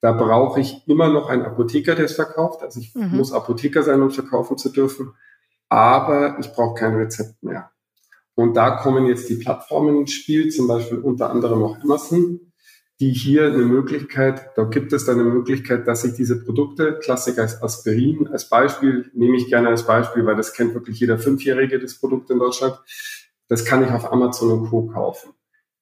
[0.00, 2.62] Da brauche ich immer noch einen Apotheker, der es verkauft.
[2.62, 3.16] Also ich mhm.
[3.16, 5.12] muss Apotheker sein, um verkaufen zu dürfen.
[5.68, 7.70] Aber ich brauche kein Rezept mehr.
[8.34, 12.47] Und da kommen jetzt die Plattformen ins Spiel, zum Beispiel unter anderem auch Amazon,
[13.00, 17.42] die hier eine Möglichkeit, da gibt es dann eine Möglichkeit, dass ich diese Produkte, Klassiker
[17.42, 21.78] als Aspirin, als Beispiel, nehme ich gerne als Beispiel, weil das kennt wirklich jeder Fünfjährige,
[21.78, 22.78] das Produkt in Deutschland,
[23.46, 24.86] das kann ich auf Amazon und Co.
[24.88, 25.30] kaufen.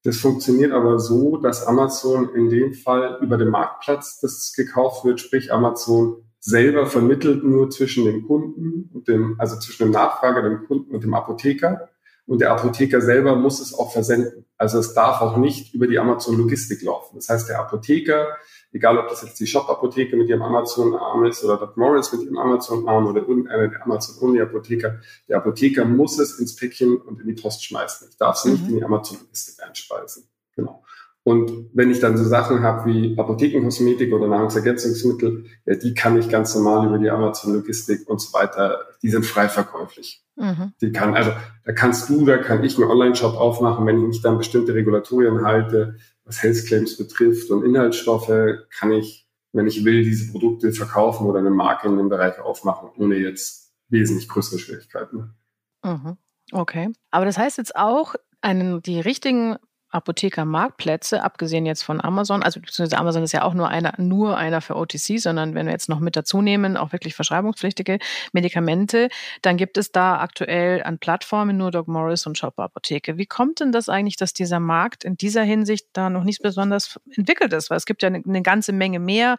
[0.05, 5.21] Das funktioniert aber so, dass Amazon in dem Fall über den Marktplatz, das gekauft wird,
[5.21, 10.65] sprich Amazon selber vermittelt nur zwischen dem Kunden und dem, also zwischen dem Nachfrager, dem
[10.67, 11.89] Kunden und dem Apotheker.
[12.27, 14.45] Und der Apotheker selber muss es auch versenden.
[14.59, 17.17] Also es darf auch nicht über die Amazon Logistik laufen.
[17.17, 18.37] Das heißt, der Apotheker,
[18.73, 22.39] egal ob das jetzt die Shop-Apotheke mit ihrem Amazon-Arm ist oder Doc Morris mit ihrem
[22.39, 27.65] Amazon-Arm oder irgendeine der Amazon-Only-Apotheker, der Apotheker muss es ins Päckchen und in die Post
[27.65, 28.09] schmeißen.
[28.11, 28.53] Ich darf es mhm.
[28.53, 30.25] nicht in die Amazon-Logistik einspeisen.
[30.57, 30.83] Genau.
[31.27, 36.29] Und wenn ich dann so Sachen habe wie Apothekenkosmetik oder Nahrungsergänzungsmittel, ja, die kann ich
[36.29, 40.25] ganz normal über die Amazon-Logistik und so weiter, die sind frei verkäuflich.
[40.37, 40.75] Mhm.
[40.81, 41.33] Die kann, also
[41.65, 45.45] da kannst du, da kann ich einen Online-Shop aufmachen, wenn ich mich dann bestimmte Regulatorien
[45.45, 48.31] halte, was Health Claims betrifft und Inhaltsstoffe,
[48.79, 52.91] kann ich, wenn ich will, diese Produkte verkaufen oder eine Marke in dem Bereich aufmachen,
[52.99, 55.35] ohne jetzt wesentlich größere Schwierigkeiten.
[55.83, 56.19] Mhm.
[56.53, 56.93] Okay.
[57.11, 59.57] Aber das heißt jetzt auch, einen, die richtigen
[59.97, 64.61] Apothekermarktplätze, abgesehen jetzt von Amazon, also beziehungsweise Amazon ist ja auch nur einer, nur einer
[64.61, 67.99] für OTC, sondern wenn wir jetzt noch mit dazu nehmen, auch wirklich verschreibungspflichtige
[68.33, 69.09] Medikamente,
[69.43, 73.17] dann gibt es da aktuell an Plattformen nur Doc Morris und Shopper Apotheke.
[73.17, 77.01] Wie kommt denn das eigentlich, dass dieser Markt in dieser Hinsicht da noch nicht besonders
[77.17, 77.71] entwickelt ist?
[77.71, 79.39] Weil es gibt ja eine, eine ganze Menge mehr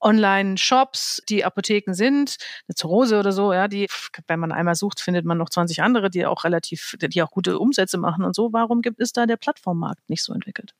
[0.00, 3.88] Online-Shops, die Apotheken sind, eine Zurose oder so, ja, die,
[4.26, 7.58] wenn man einmal sucht, findet man noch 20 andere, die auch relativ, die auch gute
[7.58, 8.52] Umsätze machen und so.
[8.52, 9.97] Warum gibt es da der Plattformmarkt?
[9.98, 10.74] Markt nicht so entwickelt?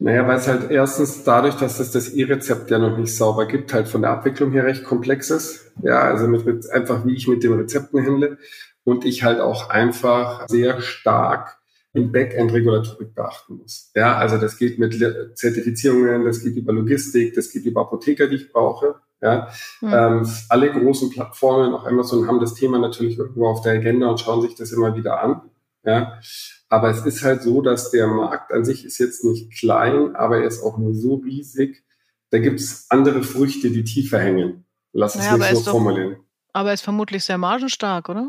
[0.00, 3.72] Naja, weil es halt erstens dadurch, dass es das E-Rezept ja noch nicht sauber gibt,
[3.72, 5.72] halt von der Abwicklung her recht komplex ist.
[5.82, 8.38] Ja, also mit, einfach wie ich mit den Rezepten handle
[8.82, 11.58] und ich halt auch einfach sehr stark
[11.92, 13.92] im Backend Regulatorik beachten muss.
[13.94, 14.94] Ja, also das geht mit
[15.38, 18.96] Zertifizierungen, das geht über Logistik, das geht über Apotheker, die ich brauche.
[19.22, 19.48] Ja,
[19.80, 19.92] mhm.
[19.94, 24.20] ähm, alle großen Plattformen, auch Amazon, haben das Thema natürlich irgendwo auf der Agenda und
[24.20, 25.40] schauen sich das immer wieder an.
[25.84, 26.18] Ja,
[26.74, 30.38] aber es ist halt so, dass der Markt an sich ist jetzt nicht klein, aber
[30.38, 31.84] er ist auch nur so riesig.
[32.30, 34.64] Da gibt es andere Früchte, die tiefer hängen.
[34.92, 36.16] Lass es naja, mich so formulieren.
[36.52, 38.26] aber er ist vermutlich sehr margenstark, oder?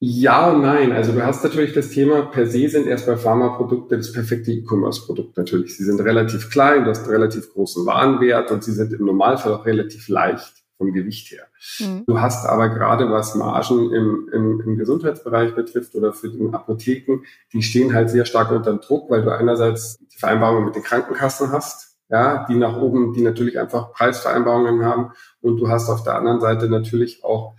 [0.00, 0.90] Ja und nein.
[0.90, 5.76] Also du hast natürlich das Thema, per se sind erstmal Pharmaprodukte das perfekte E-Commerce-Produkt natürlich.
[5.76, 9.54] Sie sind relativ klein, du hast einen relativ großen Warenwert und sie sind im Normalfall
[9.54, 11.46] auch relativ leicht vom Gewicht her.
[11.78, 12.04] Mhm.
[12.06, 17.22] Du hast aber gerade was Margen im, im, im Gesundheitsbereich betrifft oder für die Apotheken,
[17.52, 21.52] die stehen halt sehr stark unter Druck, weil du einerseits die Vereinbarungen mit den Krankenkassen
[21.52, 26.14] hast, ja, die nach oben, die natürlich einfach Preisvereinbarungen haben und du hast auf der
[26.14, 27.54] anderen Seite natürlich auch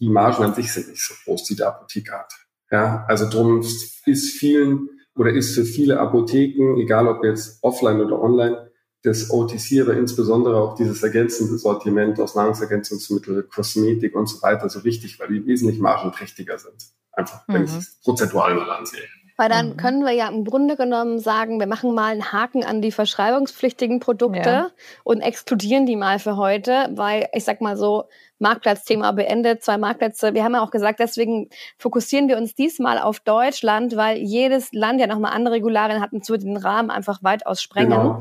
[0.00, 2.32] die Margen an sich sind nicht so groß, die der Apotheke hat.
[2.70, 8.20] Ja, also drum ist vielen oder ist für viele Apotheken, egal ob jetzt offline oder
[8.20, 8.63] online,
[9.04, 14.82] das OTC, aber insbesondere auch dieses ergänzende Sortiment aus Nahrungsergänzungsmittel, Kosmetik und so weiter so
[14.82, 16.88] wichtig, weil die wesentlich margenträchtiger sind.
[17.12, 17.64] Einfach, wenn mhm.
[17.64, 19.02] ich es prozentual mal ansehe.
[19.36, 19.76] Weil dann mhm.
[19.76, 24.00] können wir ja im Grunde genommen sagen, wir machen mal einen Haken an die verschreibungspflichtigen
[24.00, 24.70] Produkte ja.
[25.02, 28.04] und exkludieren die mal für heute, weil ich sag mal so,
[28.44, 30.34] Marktplatzthema beendet, zwei Marktplätze.
[30.34, 35.00] Wir haben ja auch gesagt, deswegen fokussieren wir uns diesmal auf Deutschland, weil jedes Land
[35.00, 37.90] ja nochmal andere Regularien hat und so den Rahmen einfach weitaus sprengen.
[37.90, 38.18] Genau.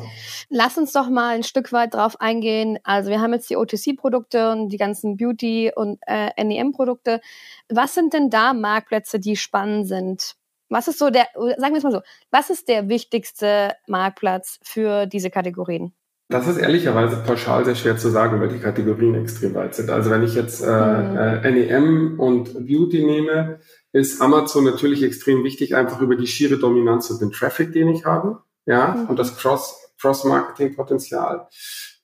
[0.49, 2.79] Lass uns doch mal ein Stück weit drauf eingehen.
[2.85, 7.19] Also wir haben jetzt die OTC-Produkte und die ganzen Beauty- und äh, NEM-Produkte.
[7.67, 10.35] Was sind denn da Marktplätze, die spannend sind?
[10.69, 15.05] Was ist so der, sagen wir es mal so, was ist der wichtigste Marktplatz für
[15.05, 15.93] diese Kategorien?
[16.33, 19.91] Das ist ehrlicherweise pauschal sehr schwer zu sagen, weil die Kategorien extrem weit sind.
[19.91, 21.15] Also wenn ich jetzt äh, mhm.
[21.15, 23.59] äh, NEM und Beauty nehme,
[23.91, 28.05] ist Amazon natürlich extrem wichtig, einfach über die schiere Dominanz und den Traffic, den ich
[28.05, 29.09] habe, ja, mhm.
[29.09, 31.47] und das Cross, Cross-Marketing-Potenzial.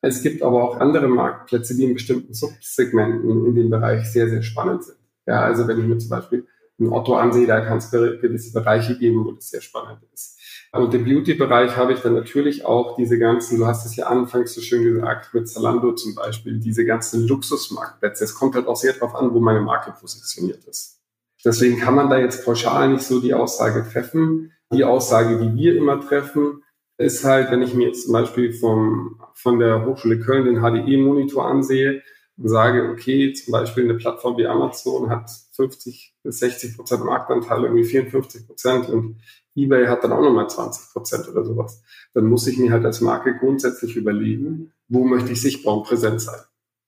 [0.01, 4.43] Es gibt aber auch andere Marktplätze, die in bestimmten Subsegmenten in dem Bereich sehr, sehr
[4.43, 4.99] spannend sind.
[5.25, 6.45] Ja, also wenn ich mir zum Beispiel
[6.79, 10.38] ein Otto ansehe, da kann es gewisse Bereiche geben, wo das sehr spannend ist.
[10.71, 14.53] Und im Beauty-Bereich habe ich dann natürlich auch diese ganzen, du hast es ja anfangs
[14.53, 18.23] so schön gesagt, mit Zalando zum Beispiel, diese ganzen Luxusmarktplätze.
[18.23, 20.99] Es kommt halt auch sehr darauf an, wo meine Marke positioniert ist.
[21.43, 24.51] Deswegen kann man da jetzt pauschal nicht so die Aussage treffen.
[24.71, 26.63] Die Aussage, die wir immer treffen,
[26.97, 31.47] ist halt, wenn ich mir jetzt zum Beispiel vom, von der Hochschule Köln den HDE-Monitor
[31.47, 32.03] ansehe,
[32.39, 37.63] und sage, okay, zum Beispiel eine Plattform wie Amazon hat 50 bis 60 Prozent Marktanteil,
[37.63, 39.17] irgendwie 54 Prozent und
[39.63, 41.83] eBay hat dann auch nochmal 20 Prozent oder sowas.
[42.13, 46.21] Dann muss ich mir halt als Marke grundsätzlich überlegen, wo möchte ich sichtbar und präsent
[46.21, 46.39] sein.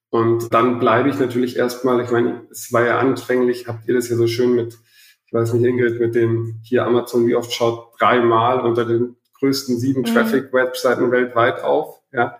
[0.10, 4.10] Und dann bleibe ich natürlich erstmal, ich meine, es war ja anfänglich, habt ihr das
[4.10, 4.77] ja so schön mit,
[5.25, 9.79] ich weiß nicht, Ingrid, mit dem hier Amazon, wie oft schaut dreimal unter den größten
[9.79, 10.05] sieben mhm.
[10.05, 12.38] Traffic-Webseiten weltweit auf, ja.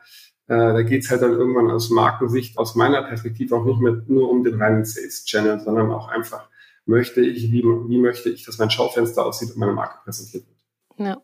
[0.48, 4.30] Äh, da geht's halt dann irgendwann aus Markensicht, aus meiner Perspektive auch nicht mehr nur
[4.30, 6.50] um den reinen Sales-Channel, sondern auch einfach
[6.92, 10.60] möchte ich, wie, wie möchte ich, dass mein Schaufenster aussieht und meine Marke präsentiert wird.
[11.08, 11.18] Ja.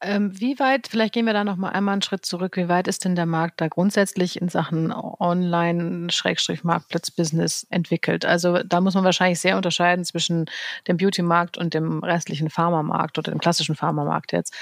[0.00, 2.88] Ähm, wie weit, vielleicht gehen wir da noch mal einmal einen Schritt zurück, wie weit
[2.88, 8.26] ist denn der Markt da grundsätzlich in Sachen Online-Marktplatz-Business entwickelt?
[8.26, 10.44] Also da muss man wahrscheinlich sehr unterscheiden zwischen
[10.88, 14.52] dem Beauty-Markt und dem restlichen Pharmamarkt oder dem klassischen Pharmamarkt jetzt.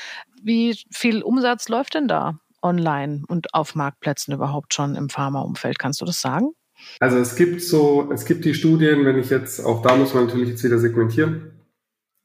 [0.41, 5.81] Wie viel Umsatz läuft denn da online und auf Marktplätzen überhaupt schon im Pharmaumfeld?
[5.81, 6.53] Kannst du das sagen?
[7.01, 10.27] Also es gibt so, es gibt die Studien, wenn ich jetzt, auch da muss man
[10.27, 11.53] natürlich jetzt wieder segmentieren.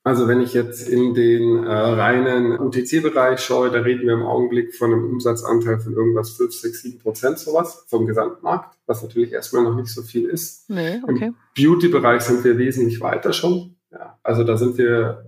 [0.07, 4.73] Also wenn ich jetzt in den äh, reinen UTC-Bereich schaue, da reden wir im Augenblick
[4.73, 9.63] von einem Umsatzanteil von irgendwas 5, 6, 7 Prozent sowas vom Gesamtmarkt, was natürlich erstmal
[9.63, 10.69] noch nicht so viel ist.
[10.69, 11.25] Nee, okay.
[11.25, 13.75] Im Beauty-Bereich sind wir wesentlich weiter schon.
[13.91, 15.25] Ja, also da sind wir,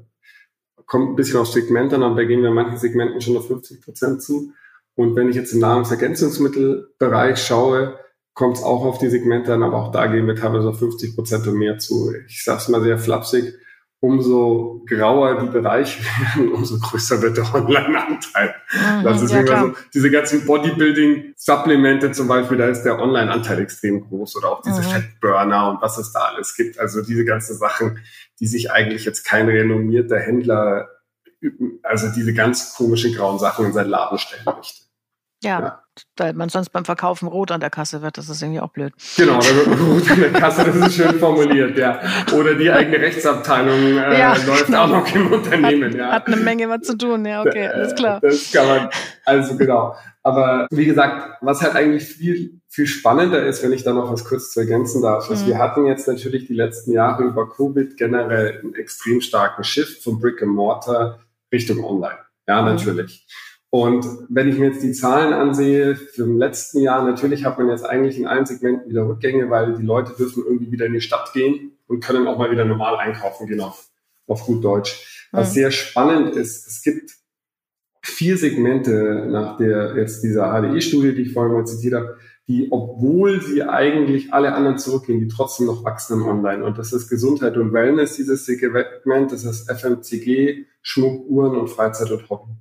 [0.86, 3.82] kommt ein bisschen auf Segmente an, aber da gehen wir manchen Segmenten schon auf 50
[3.82, 4.54] Prozent zu.
[4.96, 8.00] Und wenn ich jetzt im Nahrungsergänzungsmittelbereich schaue,
[8.40, 11.14] kommt es auch auf die Segmente an, aber auch da gehen wir teilweise auf 50
[11.14, 12.14] Prozent und mehr zu.
[12.26, 13.54] Ich sage es mal sehr flapsig,
[14.00, 16.02] umso grauer die Bereiche
[16.38, 18.56] werden, umso größer wird der Online-Anteil.
[18.72, 24.08] Mhm, das ist ja, so, diese ganzen Bodybuilding-Supplemente zum Beispiel, da ist der Online-Anteil extrem
[24.08, 24.86] groß oder auch diese mhm.
[24.86, 26.80] Fettburner und was es da alles gibt.
[26.80, 28.00] Also diese ganzen Sachen,
[28.40, 30.88] die sich eigentlich jetzt kein renommierter Händler,
[31.84, 34.86] also diese ganz komischen grauen Sachen in seinen Laden stellen möchte.
[35.44, 35.84] Ja, ja,
[36.18, 38.94] weil man sonst beim Verkaufen rot an der Kasse wird, das ist irgendwie auch blöd.
[39.18, 42.00] Genau, rot an der Kasse, das ist schön formuliert, ja.
[42.34, 44.84] Oder die eigene Rechtsabteilung äh, ja, läuft genau.
[44.84, 46.12] auch noch im Unternehmen, ja.
[46.12, 48.20] Hat eine Menge was zu tun, ja, okay, alles klar.
[48.22, 48.90] Das kann man,
[49.26, 49.96] also genau.
[50.24, 54.26] Aber wie gesagt, was halt eigentlich viel, viel spannender ist, wenn ich da noch was
[54.26, 55.48] kurz zu ergänzen darf, ist, mhm.
[55.48, 60.20] wir hatten jetzt natürlich die letzten Jahre über Covid generell einen extrem starken Shift von
[60.20, 61.20] Brick and Mortar
[61.52, 62.20] Richtung Online.
[62.48, 62.70] Ja, mhm.
[62.70, 63.26] natürlich.
[63.28, 63.49] Mhm.
[63.72, 67.70] Und wenn ich mir jetzt die Zahlen ansehe für im letzten Jahr, natürlich hat man
[67.70, 71.02] jetzt eigentlich in allen Segmenten wieder Rückgänge, weil die Leute dürfen irgendwie wieder in die
[71.02, 73.88] Stadt gehen und können auch mal wieder normal einkaufen gehen auf,
[74.28, 75.28] auf gut Deutsch.
[75.32, 75.54] Was mhm.
[75.54, 77.12] sehr spannend ist, es gibt
[78.02, 83.40] vier Segmente nach der jetzt dieser HDE-Studie, die ich vorhin mal zitiert habe, die, obwohl
[83.42, 86.64] sie eigentlich alle anderen zurückgehen, die trotzdem noch wachsen im Online.
[86.64, 92.10] Und das ist Gesundheit und Wellness, dieses Segment, das ist FMCG, Schmuck, Uhren und Freizeit
[92.10, 92.54] und Hobby.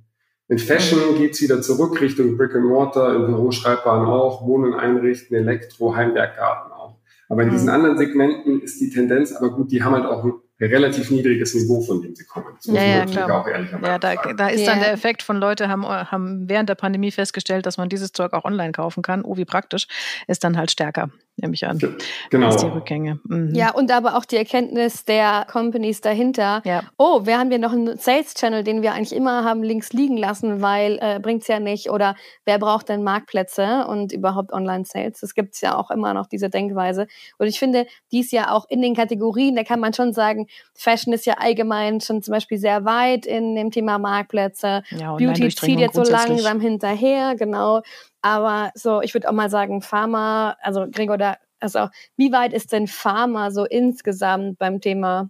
[0.49, 5.37] In Fashion geht's wieder zurück Richtung Brick and Mortar, im Büro Schreibbaren auch, Wohnen einrichten,
[5.37, 6.97] Elektro, Heimwerkgarten auch.
[7.29, 7.73] Aber in diesen mhm.
[7.75, 11.81] anderen Segmenten ist die Tendenz, aber gut, die haben halt auch ein relativ niedriges Niveau,
[11.81, 12.47] von dem sie kommen.
[12.55, 13.41] Das muss ja, ja, klar.
[13.41, 16.75] auch ehrlicherweise ja, da, da ist dann der Effekt von Leute haben, haben während der
[16.75, 19.23] Pandemie festgestellt, dass man dieses Zeug auch online kaufen kann.
[19.23, 19.87] Oh, wie praktisch.
[20.27, 21.79] Ist dann halt stärker, nehme ich an.
[22.29, 22.47] Genau.
[22.47, 23.19] Als die Rückgänge.
[23.23, 23.53] Mhm.
[23.53, 26.61] Ja, und aber auch die Erkenntnis der Companies dahinter.
[26.65, 26.83] Ja.
[26.97, 30.61] Oh, wir haben ja noch einen Sales-Channel, den wir eigentlich immer haben links liegen lassen,
[30.61, 31.89] weil äh, bringt's ja nicht.
[31.89, 35.19] Oder wer braucht denn Marktplätze und überhaupt Online-Sales?
[35.19, 37.07] Das gibt's ja auch immer noch, diese Denkweise.
[37.37, 41.13] Und ich finde, dies ja auch in den Kategorien, da kann man schon sagen, Fashion
[41.13, 44.83] ist ja allgemein schon zum Beispiel sehr weit in dem Thema Marktplätze.
[44.91, 47.81] Ja, Beauty zieht jetzt so langsam hinterher, genau.
[48.21, 52.71] Aber so, ich würde auch mal sagen, Pharma, also Gregor, da, also wie weit ist
[52.71, 55.29] denn Pharma so insgesamt beim Thema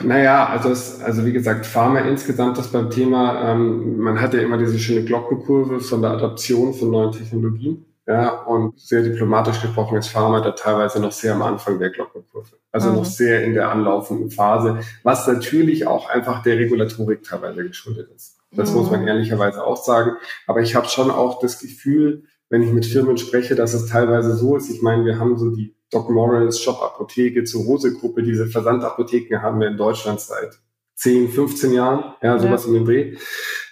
[0.00, 4.40] naja, also, es, also wie gesagt, Pharma insgesamt ist beim Thema, ähm, man hat ja
[4.40, 7.84] immer diese schöne Glockenkurve von der Adaption von neuen Technologien.
[8.06, 12.56] Ja, und sehr diplomatisch gesprochen ist Pharma da teilweise noch sehr am Anfang der Glockenkurve.
[12.72, 12.96] Also mhm.
[12.96, 18.37] noch sehr in der anlaufenden Phase, was natürlich auch einfach der Regulatorik teilweise geschuldet ist.
[18.50, 18.78] Das mhm.
[18.78, 19.08] muss man mhm.
[19.08, 20.12] ehrlicherweise auch sagen.
[20.46, 24.34] Aber ich habe schon auch das Gefühl, wenn ich mit Firmen spreche, dass es teilweise
[24.34, 24.70] so ist.
[24.70, 28.22] Ich meine, wir haben so die Doc Morris Shop Apotheke zur Hose Gruppe.
[28.22, 30.58] Diese Versandapotheken haben wir in Deutschland seit
[30.96, 32.68] 10, 15 Jahren, ja, sowas ja.
[32.68, 33.16] in dem Dreh.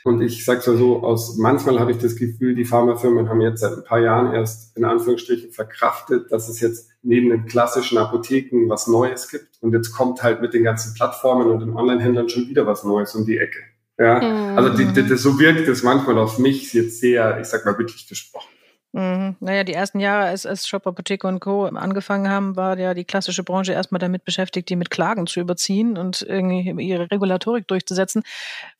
[0.05, 3.61] Und ich sag's mal so, aus manchmal habe ich das Gefühl, die Pharmafirmen haben jetzt
[3.61, 8.69] seit ein paar Jahren erst in Anführungsstrichen verkraftet, dass es jetzt neben den klassischen Apotheken
[8.69, 9.61] was Neues gibt.
[9.61, 13.17] Und jetzt kommt halt mit den ganzen Plattformen und den Online-Händlern schon wieder was Neues
[13.17, 13.59] um die Ecke.
[13.99, 14.59] Ja, mhm.
[14.59, 18.07] also die, die, so wirkt es manchmal auf mich jetzt sehr, ich sag mal, wirklich
[18.07, 18.56] gesprochen.
[18.97, 19.37] Mhm.
[19.41, 21.67] Naja, die ersten Jahre, als, als Shop Apotheke und Co.
[21.67, 25.99] angefangen haben, war ja die klassische Branche erstmal damit beschäftigt, die mit Klagen zu überziehen
[25.99, 28.23] und irgendwie ihre Regulatorik durchzusetzen.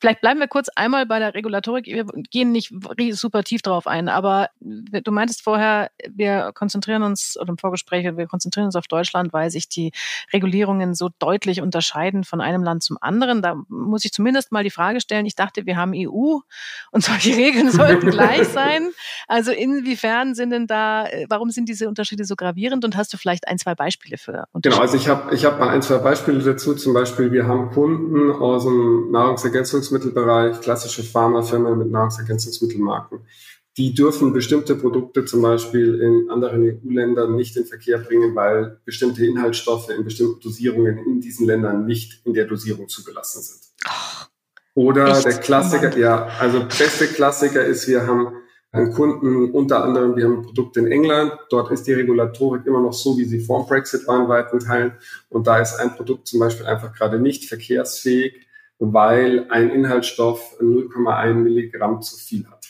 [0.01, 1.85] Vielleicht bleiben wir kurz einmal bei der Regulatorik.
[1.85, 2.73] Wir gehen nicht
[3.11, 8.27] super tief drauf ein, aber du meintest vorher, wir konzentrieren uns, oder im Vorgespräch, wir
[8.27, 9.93] konzentrieren uns auf Deutschland, weil sich die
[10.33, 13.43] Regulierungen so deutlich unterscheiden von einem Land zum anderen.
[13.43, 16.39] Da muss ich zumindest mal die Frage stellen, ich dachte, wir haben EU
[16.91, 18.89] und solche Regeln sollten gleich sein.
[19.29, 23.12] Also inwiefern inwiefern sind denn da, äh, warum sind diese Unterschiede so gravierend und hast
[23.12, 25.99] du vielleicht ein, zwei Beispiele für Genau, also ich habe ich hab mal ein, zwei
[25.99, 26.75] Beispiele dazu.
[26.75, 33.21] Zum Beispiel, wir haben Kunden aus dem Nahrungsergänzungsmittelbereich, klassische Pharmafirmen mit Nahrungsergänzungsmittelmarken.
[33.77, 39.26] Die dürfen bestimmte Produkte zum Beispiel in anderen EU-Ländern nicht in Verkehr bringen, weil bestimmte
[39.26, 43.61] Inhaltsstoffe in bestimmten Dosierungen in diesen Ländern nicht in der Dosierung zugelassen sind.
[44.74, 45.26] Oder Echt?
[45.26, 48.28] der Klassiker, ja, also beste Klassiker ist, wir haben
[48.73, 52.81] einen Kunden, unter anderem, wir haben ein Produkt in England, dort ist die Regulatorik immer
[52.81, 54.93] noch so, wie sie vor Brexit war in weiten Teilen.
[55.29, 58.47] Und da ist ein Produkt zum Beispiel einfach gerade nicht verkehrsfähig,
[58.79, 62.67] weil ein Inhaltsstoff 0,1 Milligramm zu viel hat.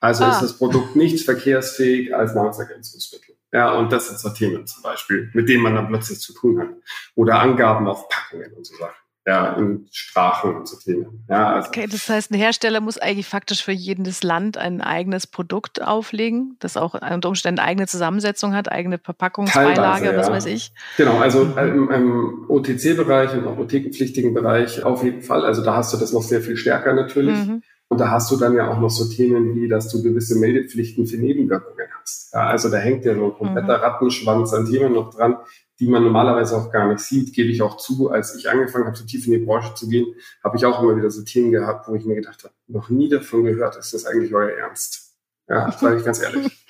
[0.00, 0.32] Also ah.
[0.32, 3.36] ist das Produkt nicht verkehrsfähig als Nahrungsergänzungsmittel.
[3.52, 6.58] Ja, und das sind so Themen zum Beispiel, mit denen man dann plötzlich zu tun
[6.58, 6.70] hat.
[7.14, 11.24] Oder Angaben auf Packungen und so Sachen ja, in Sprachen und so Themen.
[11.28, 15.26] Ja, also okay, das heißt, ein Hersteller muss eigentlich faktisch für jedes Land ein eigenes
[15.26, 20.16] Produkt auflegen, das auch unter Umständen eigene Zusammensetzung hat, eigene Verpackungsbeilage, ja.
[20.16, 20.72] was weiß ich.
[20.96, 25.44] Genau, also im, im OTC-Bereich und auch apothekenpflichtigen Bereich auf jeden Fall.
[25.44, 27.36] Also da hast du das noch sehr viel stärker natürlich.
[27.36, 27.62] Mhm.
[27.88, 31.06] Und da hast du dann ja auch noch so Themen wie, dass du gewisse Meldepflichten
[31.06, 32.32] für Nebenwirkungen hast.
[32.32, 33.84] Ja, also da hängt ja so ein kompletter mhm.
[33.84, 35.36] Rattenschwanz an Themen noch dran,
[35.80, 38.10] die man normalerweise auch gar nicht sieht, gebe ich auch zu.
[38.10, 40.14] Als ich angefangen habe, so tief in die Branche zu gehen,
[40.44, 43.08] habe ich auch immer wieder so Themen gehabt, wo ich mir gedacht habe, noch nie
[43.08, 45.16] davon gehört, ist das eigentlich euer Ernst?
[45.48, 46.66] Ja, sage ich ganz ehrlich.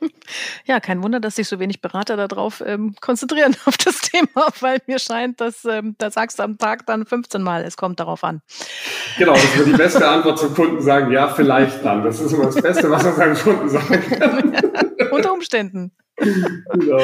[0.66, 4.78] Ja, kein Wunder, dass sich so wenig Berater darauf ähm, konzentrieren auf das Thema, weil
[4.86, 8.24] mir scheint, dass ähm, da sagst du am Tag dann 15 Mal, es kommt darauf
[8.24, 8.42] an.
[9.18, 12.04] Genau, das ist die beste Antwort zum Kunden sagen, ja, vielleicht dann.
[12.04, 15.10] Das ist immer das Beste, was man seinem Kunden sagen kann.
[15.10, 15.92] Unter Umständen.
[16.16, 17.02] Genau.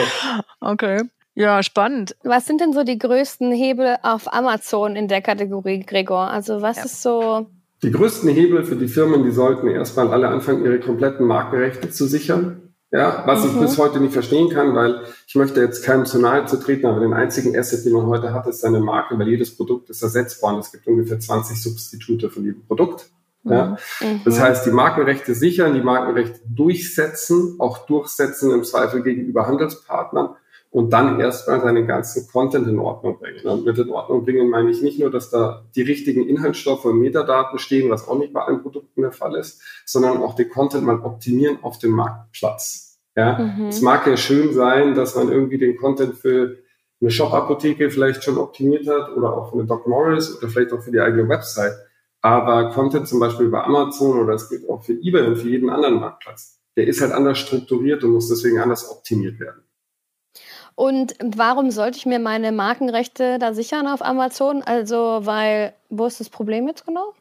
[0.61, 1.03] Okay.
[1.35, 2.14] Ja, spannend.
[2.22, 6.30] Was sind denn so die größten Hebel auf Amazon in der Kategorie, Gregor?
[6.30, 6.85] Also was ja.
[6.85, 7.47] ist so.
[7.83, 12.07] Die größten Hebel für die Firmen, die sollten erstmal alle anfangen, ihre kompletten Markenrechte zu
[12.07, 12.74] sichern.
[12.93, 13.51] Ja, was mhm.
[13.51, 16.87] ich bis heute nicht verstehen kann, weil ich möchte jetzt keinem zu nahe zu treten,
[16.87, 20.03] aber den einzigen Asset, den man heute hat, ist seine Marke, weil jedes Produkt ist
[20.03, 23.07] ersetzbar und es gibt ungefähr 20 Substitute von jedem Produkt.
[23.45, 23.78] Ja?
[24.01, 24.20] Mhm.
[24.26, 30.37] Das heißt, die Markenrechte sichern, die Markenrechte durchsetzen, auch durchsetzen im Zweifel gegenüber Handelspartnern
[30.72, 33.44] und dann erstmal seinen ganzen Content in Ordnung bringen.
[33.44, 36.98] Und mit in Ordnung bringen meine ich nicht nur, dass da die richtigen Inhaltsstoffe und
[36.98, 40.84] Metadaten stehen, was auch nicht bei allen Produkten der Fall ist, sondern auch den Content
[40.84, 42.98] mal optimieren auf dem Marktplatz.
[43.14, 43.66] Ja, mhm.
[43.66, 46.56] es mag ja schön sein, dass man irgendwie den Content für
[47.02, 50.80] eine Shop-Apotheke vielleicht schon optimiert hat oder auch für eine Doc Morris oder vielleicht auch
[50.80, 51.74] für die eigene Website.
[52.22, 55.68] Aber Content zum Beispiel bei Amazon oder es gilt auch für eBay und für jeden
[55.68, 59.61] anderen Marktplatz, der ist halt anders strukturiert und muss deswegen anders optimiert werden.
[60.74, 64.62] Und warum sollte ich mir meine Markenrechte da sichern auf Amazon?
[64.62, 67.12] Also, weil, wo ist das Problem jetzt genau?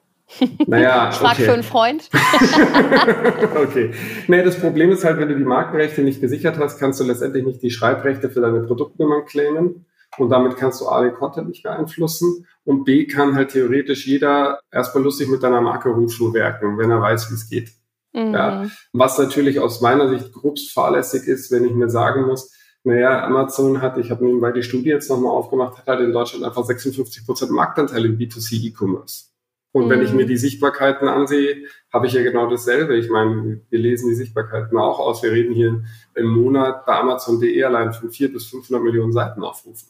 [0.67, 1.43] Naja, ich frage okay.
[1.43, 2.09] für einen Freund.
[3.55, 3.91] okay.
[4.27, 7.45] Nee, das Problem ist halt, wenn du die Markenrechte nicht gesichert hast, kannst du letztendlich
[7.45, 9.85] nicht die Schreibrechte für deine Produktnummern claimen.
[10.17, 12.45] Und damit kannst du A, den Content nicht beeinflussen.
[12.65, 17.29] Und B, kann halt theoretisch jeder erstmal lustig mit deiner Marke rumwerken, wenn er weiß,
[17.29, 17.71] wie es geht.
[18.13, 18.33] Mhm.
[18.33, 18.65] Ja.
[18.93, 22.53] Was natürlich aus meiner Sicht grobst fahrlässig ist, wenn ich mir sagen muss,
[22.83, 26.43] naja, Amazon hat, ich habe nebenbei die Studie jetzt nochmal aufgemacht, hat halt in Deutschland
[26.43, 29.25] einfach 56 Prozent Marktanteil im B2C E-Commerce.
[29.71, 29.89] Und mhm.
[29.89, 30.29] wenn ich mir mhm.
[30.29, 32.95] die Sichtbarkeiten ansehe, habe ich ja genau dasselbe.
[32.97, 35.23] Ich meine, wir lesen die Sichtbarkeiten auch aus.
[35.23, 35.83] Wir reden hier
[36.15, 39.89] im Monat bei Amazon.de allein von 4 bis 500 Millionen Seiten aufrufen.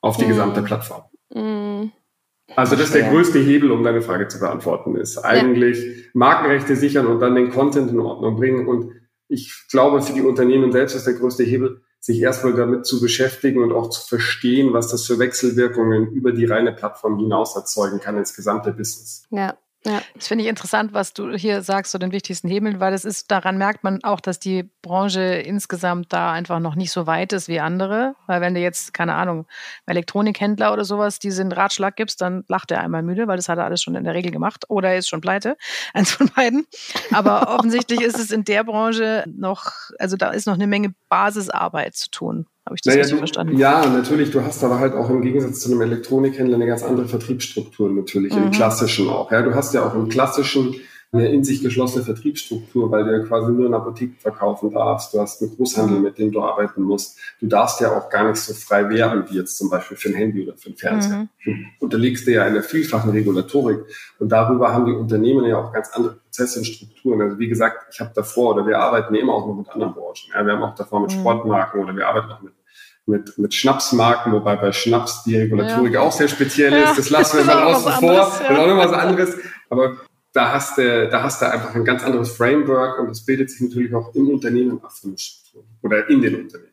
[0.00, 0.30] Auf die mhm.
[0.30, 1.02] gesamte Plattform.
[1.34, 1.92] Mhm.
[2.54, 6.02] Also das ist der größte Hebel, um deine Frage zu beantworten, ist eigentlich ja.
[6.12, 8.66] Markenrechte sichern und dann den Content in Ordnung bringen.
[8.66, 8.92] Und
[9.28, 13.62] ich glaube, für die Unternehmen selbst ist der größte Hebel, sich erstmal damit zu beschäftigen
[13.62, 18.18] und auch zu verstehen, was das für Wechselwirkungen über die reine Plattform hinaus erzeugen kann
[18.18, 19.24] ins gesamte Business.
[19.30, 22.78] Ja, ja, das finde ich interessant, was du hier sagst zu so den wichtigsten Hebeln,
[22.78, 26.92] weil das ist, daran merkt man auch, dass die Branche insgesamt da einfach noch nicht
[26.92, 28.14] so weit ist wie andere.
[28.28, 29.46] Weil wenn du jetzt, keine Ahnung,
[29.86, 33.64] Elektronikhändler oder sowas diesen Ratschlag gibst, dann lacht er einmal müde, weil das hat er
[33.64, 35.56] alles schon in der Regel gemacht oder er ist schon pleite.
[35.94, 36.64] Eins von beiden.
[37.10, 41.96] Aber offensichtlich ist es in der Branche noch, also da ist noch eine Menge Basisarbeit
[41.96, 42.46] zu tun.
[42.64, 43.58] Habe ich das naja, richtig verstanden?
[43.58, 44.30] Ja, natürlich.
[44.30, 48.34] Du hast aber halt auch im Gegensatz zu einem Elektronikhändler eine ganz andere Vertriebsstruktur natürlich,
[48.34, 48.44] mhm.
[48.44, 49.32] im klassischen auch.
[49.32, 50.76] Ja, du hast ja auch im klassischen
[51.12, 55.12] eine in sich geschlossene Vertriebsstruktur, weil du ja quasi nur in Apotheken verkaufen darfst.
[55.12, 56.04] Du hast einen Großhandel, mhm.
[56.04, 57.18] mit dem du arbeiten musst.
[57.38, 60.14] Du darfst ja auch gar nicht so frei werben, wie jetzt zum Beispiel für ein
[60.14, 61.28] Handy oder für ein Fernseher.
[61.44, 61.66] Mhm.
[61.80, 63.80] Unterlegst dir ja einer vielfachen Regulatorik.
[64.20, 67.20] Und darüber haben die Unternehmen ja auch ganz andere Prozesse und Strukturen.
[67.20, 70.30] Also wie gesagt, ich habe davor oder wir arbeiten immer auch noch mit anderen Branchen.
[70.34, 71.20] Ja, wir haben auch davor mit mhm.
[71.20, 72.54] Sportmarken oder wir arbeiten auch mit
[73.04, 76.00] mit, mit Schnapsmarken, wobei bei Schnaps die Regulatorik ja.
[76.00, 76.96] auch sehr speziell ist.
[76.96, 78.12] Das lassen wir mal außen vor.
[78.12, 79.36] Das ist auch noch was anderes.
[79.70, 79.96] Aber
[80.32, 83.60] da hast du, da hast du einfach ein ganz anderes Framework und das bildet sich
[83.60, 84.92] natürlich auch im Unternehmen ab
[85.82, 86.72] oder in den Unternehmen.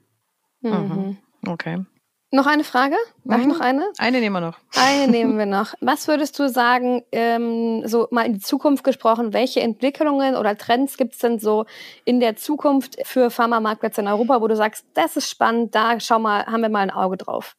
[0.62, 1.18] Mhm.
[1.46, 1.86] Okay.
[2.32, 2.96] Noch eine Frage?
[3.24, 3.48] Mach mhm.
[3.48, 3.92] noch eine?
[3.98, 4.60] Eine nehmen wir noch.
[4.76, 5.74] Eine nehmen wir noch.
[5.82, 10.96] Was würdest du sagen, ähm, so mal in die Zukunft gesprochen, welche Entwicklungen oder Trends
[10.96, 11.66] gibt es denn so
[12.06, 16.20] in der Zukunft für Pharmamarktplätze in Europa, wo du sagst, das ist spannend, da schau
[16.20, 17.56] mal, haben wir mal ein Auge drauf?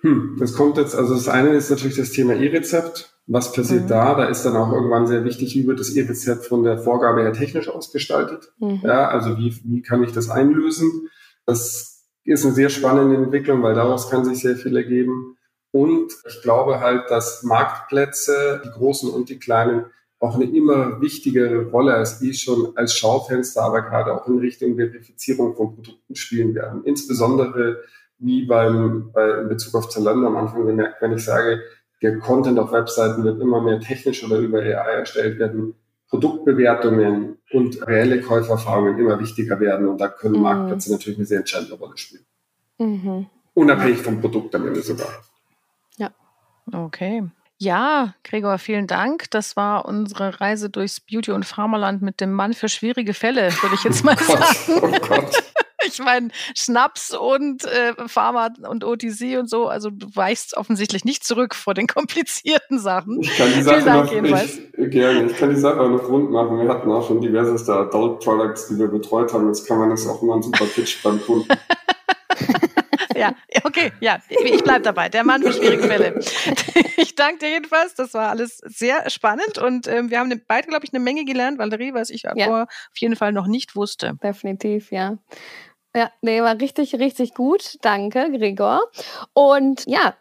[0.00, 3.17] Hm, das kommt jetzt, also das eine ist natürlich das Thema E-Rezept.
[3.30, 3.88] Was passiert mhm.
[3.88, 4.14] da?
[4.14, 7.34] Da ist dann auch irgendwann sehr wichtig, wie wird das EWZ von der Vorgabe her
[7.34, 8.52] technisch ausgestaltet?
[8.58, 8.80] Mhm.
[8.82, 11.08] Ja, also wie, wie kann ich das einlösen?
[11.44, 15.36] Das ist eine sehr spannende Entwicklung, weil daraus kann sich sehr viel ergeben.
[15.72, 19.84] Und ich glaube halt, dass Marktplätze, die großen und die kleinen,
[20.20, 24.76] auch eine immer wichtigere Rolle als die schon als Schaufenster, aber gerade auch in Richtung
[24.76, 26.82] Verifizierung von Produkten spielen werden.
[26.84, 27.82] Insbesondere
[28.18, 31.62] wie beim, bei, in Bezug auf Zalando am Anfang gemerkt, wenn ich sage,
[32.02, 35.74] der Content auf Webseiten wird immer mehr technisch oder über AI erstellt werden,
[36.08, 40.42] Produktbewertungen und reelle Käufererfahrungen immer wichtiger werden und da können mhm.
[40.42, 42.24] Marktplätze natürlich eine sehr entscheidende Rolle spielen.
[42.78, 43.26] Mhm.
[43.54, 45.08] Unabhängig vom Produkt am Ende sogar.
[45.96, 46.10] Ja.
[46.72, 47.24] Okay.
[47.60, 49.30] Ja, Gregor, vielen Dank.
[49.32, 53.74] Das war unsere Reise durchs Beauty- und Pharmaland mit dem Mann für schwierige Fälle, würde
[53.74, 54.80] ich jetzt mal oh Gott, sagen.
[54.82, 55.44] Oh Gott.
[55.98, 61.24] Ich meine, Schnaps und äh, Pharma und OTC und so, also du weichst offensichtlich nicht
[61.24, 63.20] zurück vor den komplizierten Sachen.
[63.22, 66.30] Ich kann die Sache Dank noch, ich, gerne, ich kann die Sache auch noch rund
[66.30, 66.60] machen.
[66.60, 69.48] Wir hatten auch schon diverseste Adult Products, die wir betreut haben.
[69.48, 71.48] Jetzt kann man das auch immer ein super Pitch beim Kunden.
[73.16, 73.34] ja,
[73.64, 75.08] okay, ja, ich bleibe dabei.
[75.08, 76.20] Der Mann für schwierige Fälle.
[76.96, 77.94] Ich danke dir jedenfalls.
[77.94, 81.58] Das war alles sehr spannend und ähm, wir haben beide, glaube ich, eine Menge gelernt,
[81.58, 82.62] Valerie, was ich ja.
[82.62, 84.18] auf jeden Fall noch nicht wusste.
[84.22, 85.18] Definitiv, ja.
[85.94, 87.78] Ja, nee, war richtig, richtig gut.
[87.82, 88.82] Danke, Gregor.
[89.32, 90.14] Und ja,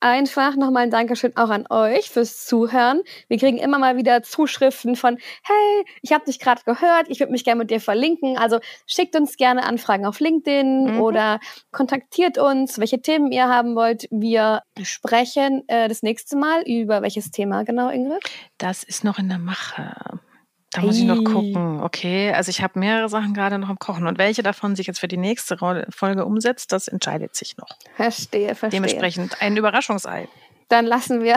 [0.00, 3.02] einfach nochmal ein Dankeschön auch an euch fürs Zuhören.
[3.28, 7.32] Wir kriegen immer mal wieder Zuschriften von, hey, ich habe dich gerade gehört, ich würde
[7.32, 8.36] mich gerne mit dir verlinken.
[8.36, 11.00] Also schickt uns gerne Anfragen auf LinkedIn mhm.
[11.00, 11.40] oder
[11.72, 14.06] kontaktiert uns, welche Themen ihr haben wollt.
[14.10, 18.22] Wir sprechen äh, das nächste Mal über welches Thema genau, Ingrid?
[18.58, 20.20] Das ist noch in der Mache.
[20.76, 21.80] Da muss ich noch gucken.
[21.80, 24.06] Okay, also ich habe mehrere Sachen gerade noch im Kochen.
[24.06, 25.56] Und welche davon sich jetzt für die nächste
[25.88, 27.68] Folge umsetzt, das entscheidet sich noch.
[27.94, 28.70] Verstehe, verstehe.
[28.80, 30.28] Dementsprechend ein Überraschungsei.
[30.68, 31.36] Dann lassen wir,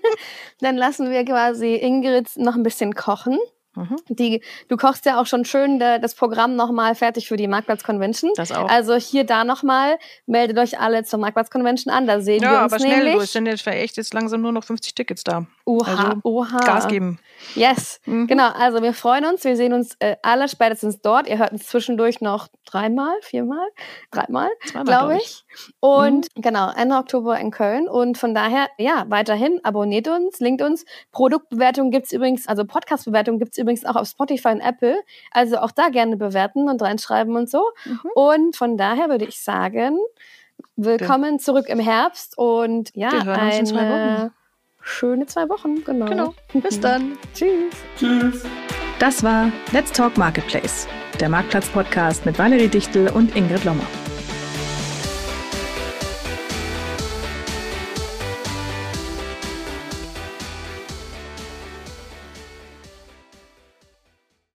[0.60, 3.38] dann lassen wir quasi Ingrid noch ein bisschen kochen.
[3.76, 3.96] Mhm.
[4.08, 7.84] Die, du kochst ja auch schon schön de, das Programm nochmal fertig für die Marktplatz
[7.84, 8.32] Convention.
[8.34, 8.68] Das auch.
[8.68, 12.64] Also hier da nochmal, meldet euch alle zur Marktplatz Convention an, da sehen ja, wir
[12.64, 15.46] uns aber schnell, du, es sind jetzt echt jetzt langsam nur noch 50 Tickets da.
[15.64, 16.58] Oha, also oha.
[16.58, 17.18] Gas geben.
[17.54, 18.26] Yes, mhm.
[18.26, 18.50] genau.
[18.50, 21.28] Also wir freuen uns, wir sehen uns äh, alle spätestens dort.
[21.28, 23.66] Ihr hört uns zwischendurch noch dreimal, viermal,
[24.10, 24.48] dreimal,
[24.84, 25.44] glaube ich.
[25.80, 26.42] Und mhm.
[26.42, 27.88] genau, Ende Oktober in Köln.
[27.88, 30.84] Und von daher, ja, weiterhin abonniert uns, linkt uns.
[31.12, 35.00] Produktbewertung gibt's übrigens, also Podcastbewertung gibt's übrigens auch auf Spotify und Apple.
[35.30, 37.70] Also auch da gerne bewerten und reinschreiben und so.
[37.84, 38.00] Mhm.
[38.14, 39.98] Und von daher würde ich sagen,
[40.76, 44.32] willkommen zurück im Herbst und ja, eine
[44.80, 45.84] schöne zwei Wochen.
[45.84, 46.06] Genau.
[46.06, 46.34] genau.
[46.54, 47.18] Bis dann.
[47.34, 47.74] Tschüss.
[47.98, 48.42] Tschüss.
[48.98, 50.86] Das war Let's Talk Marketplace,
[51.20, 53.86] der Marktplatz-Podcast mit Valerie Dichtel und Ingrid Lommer.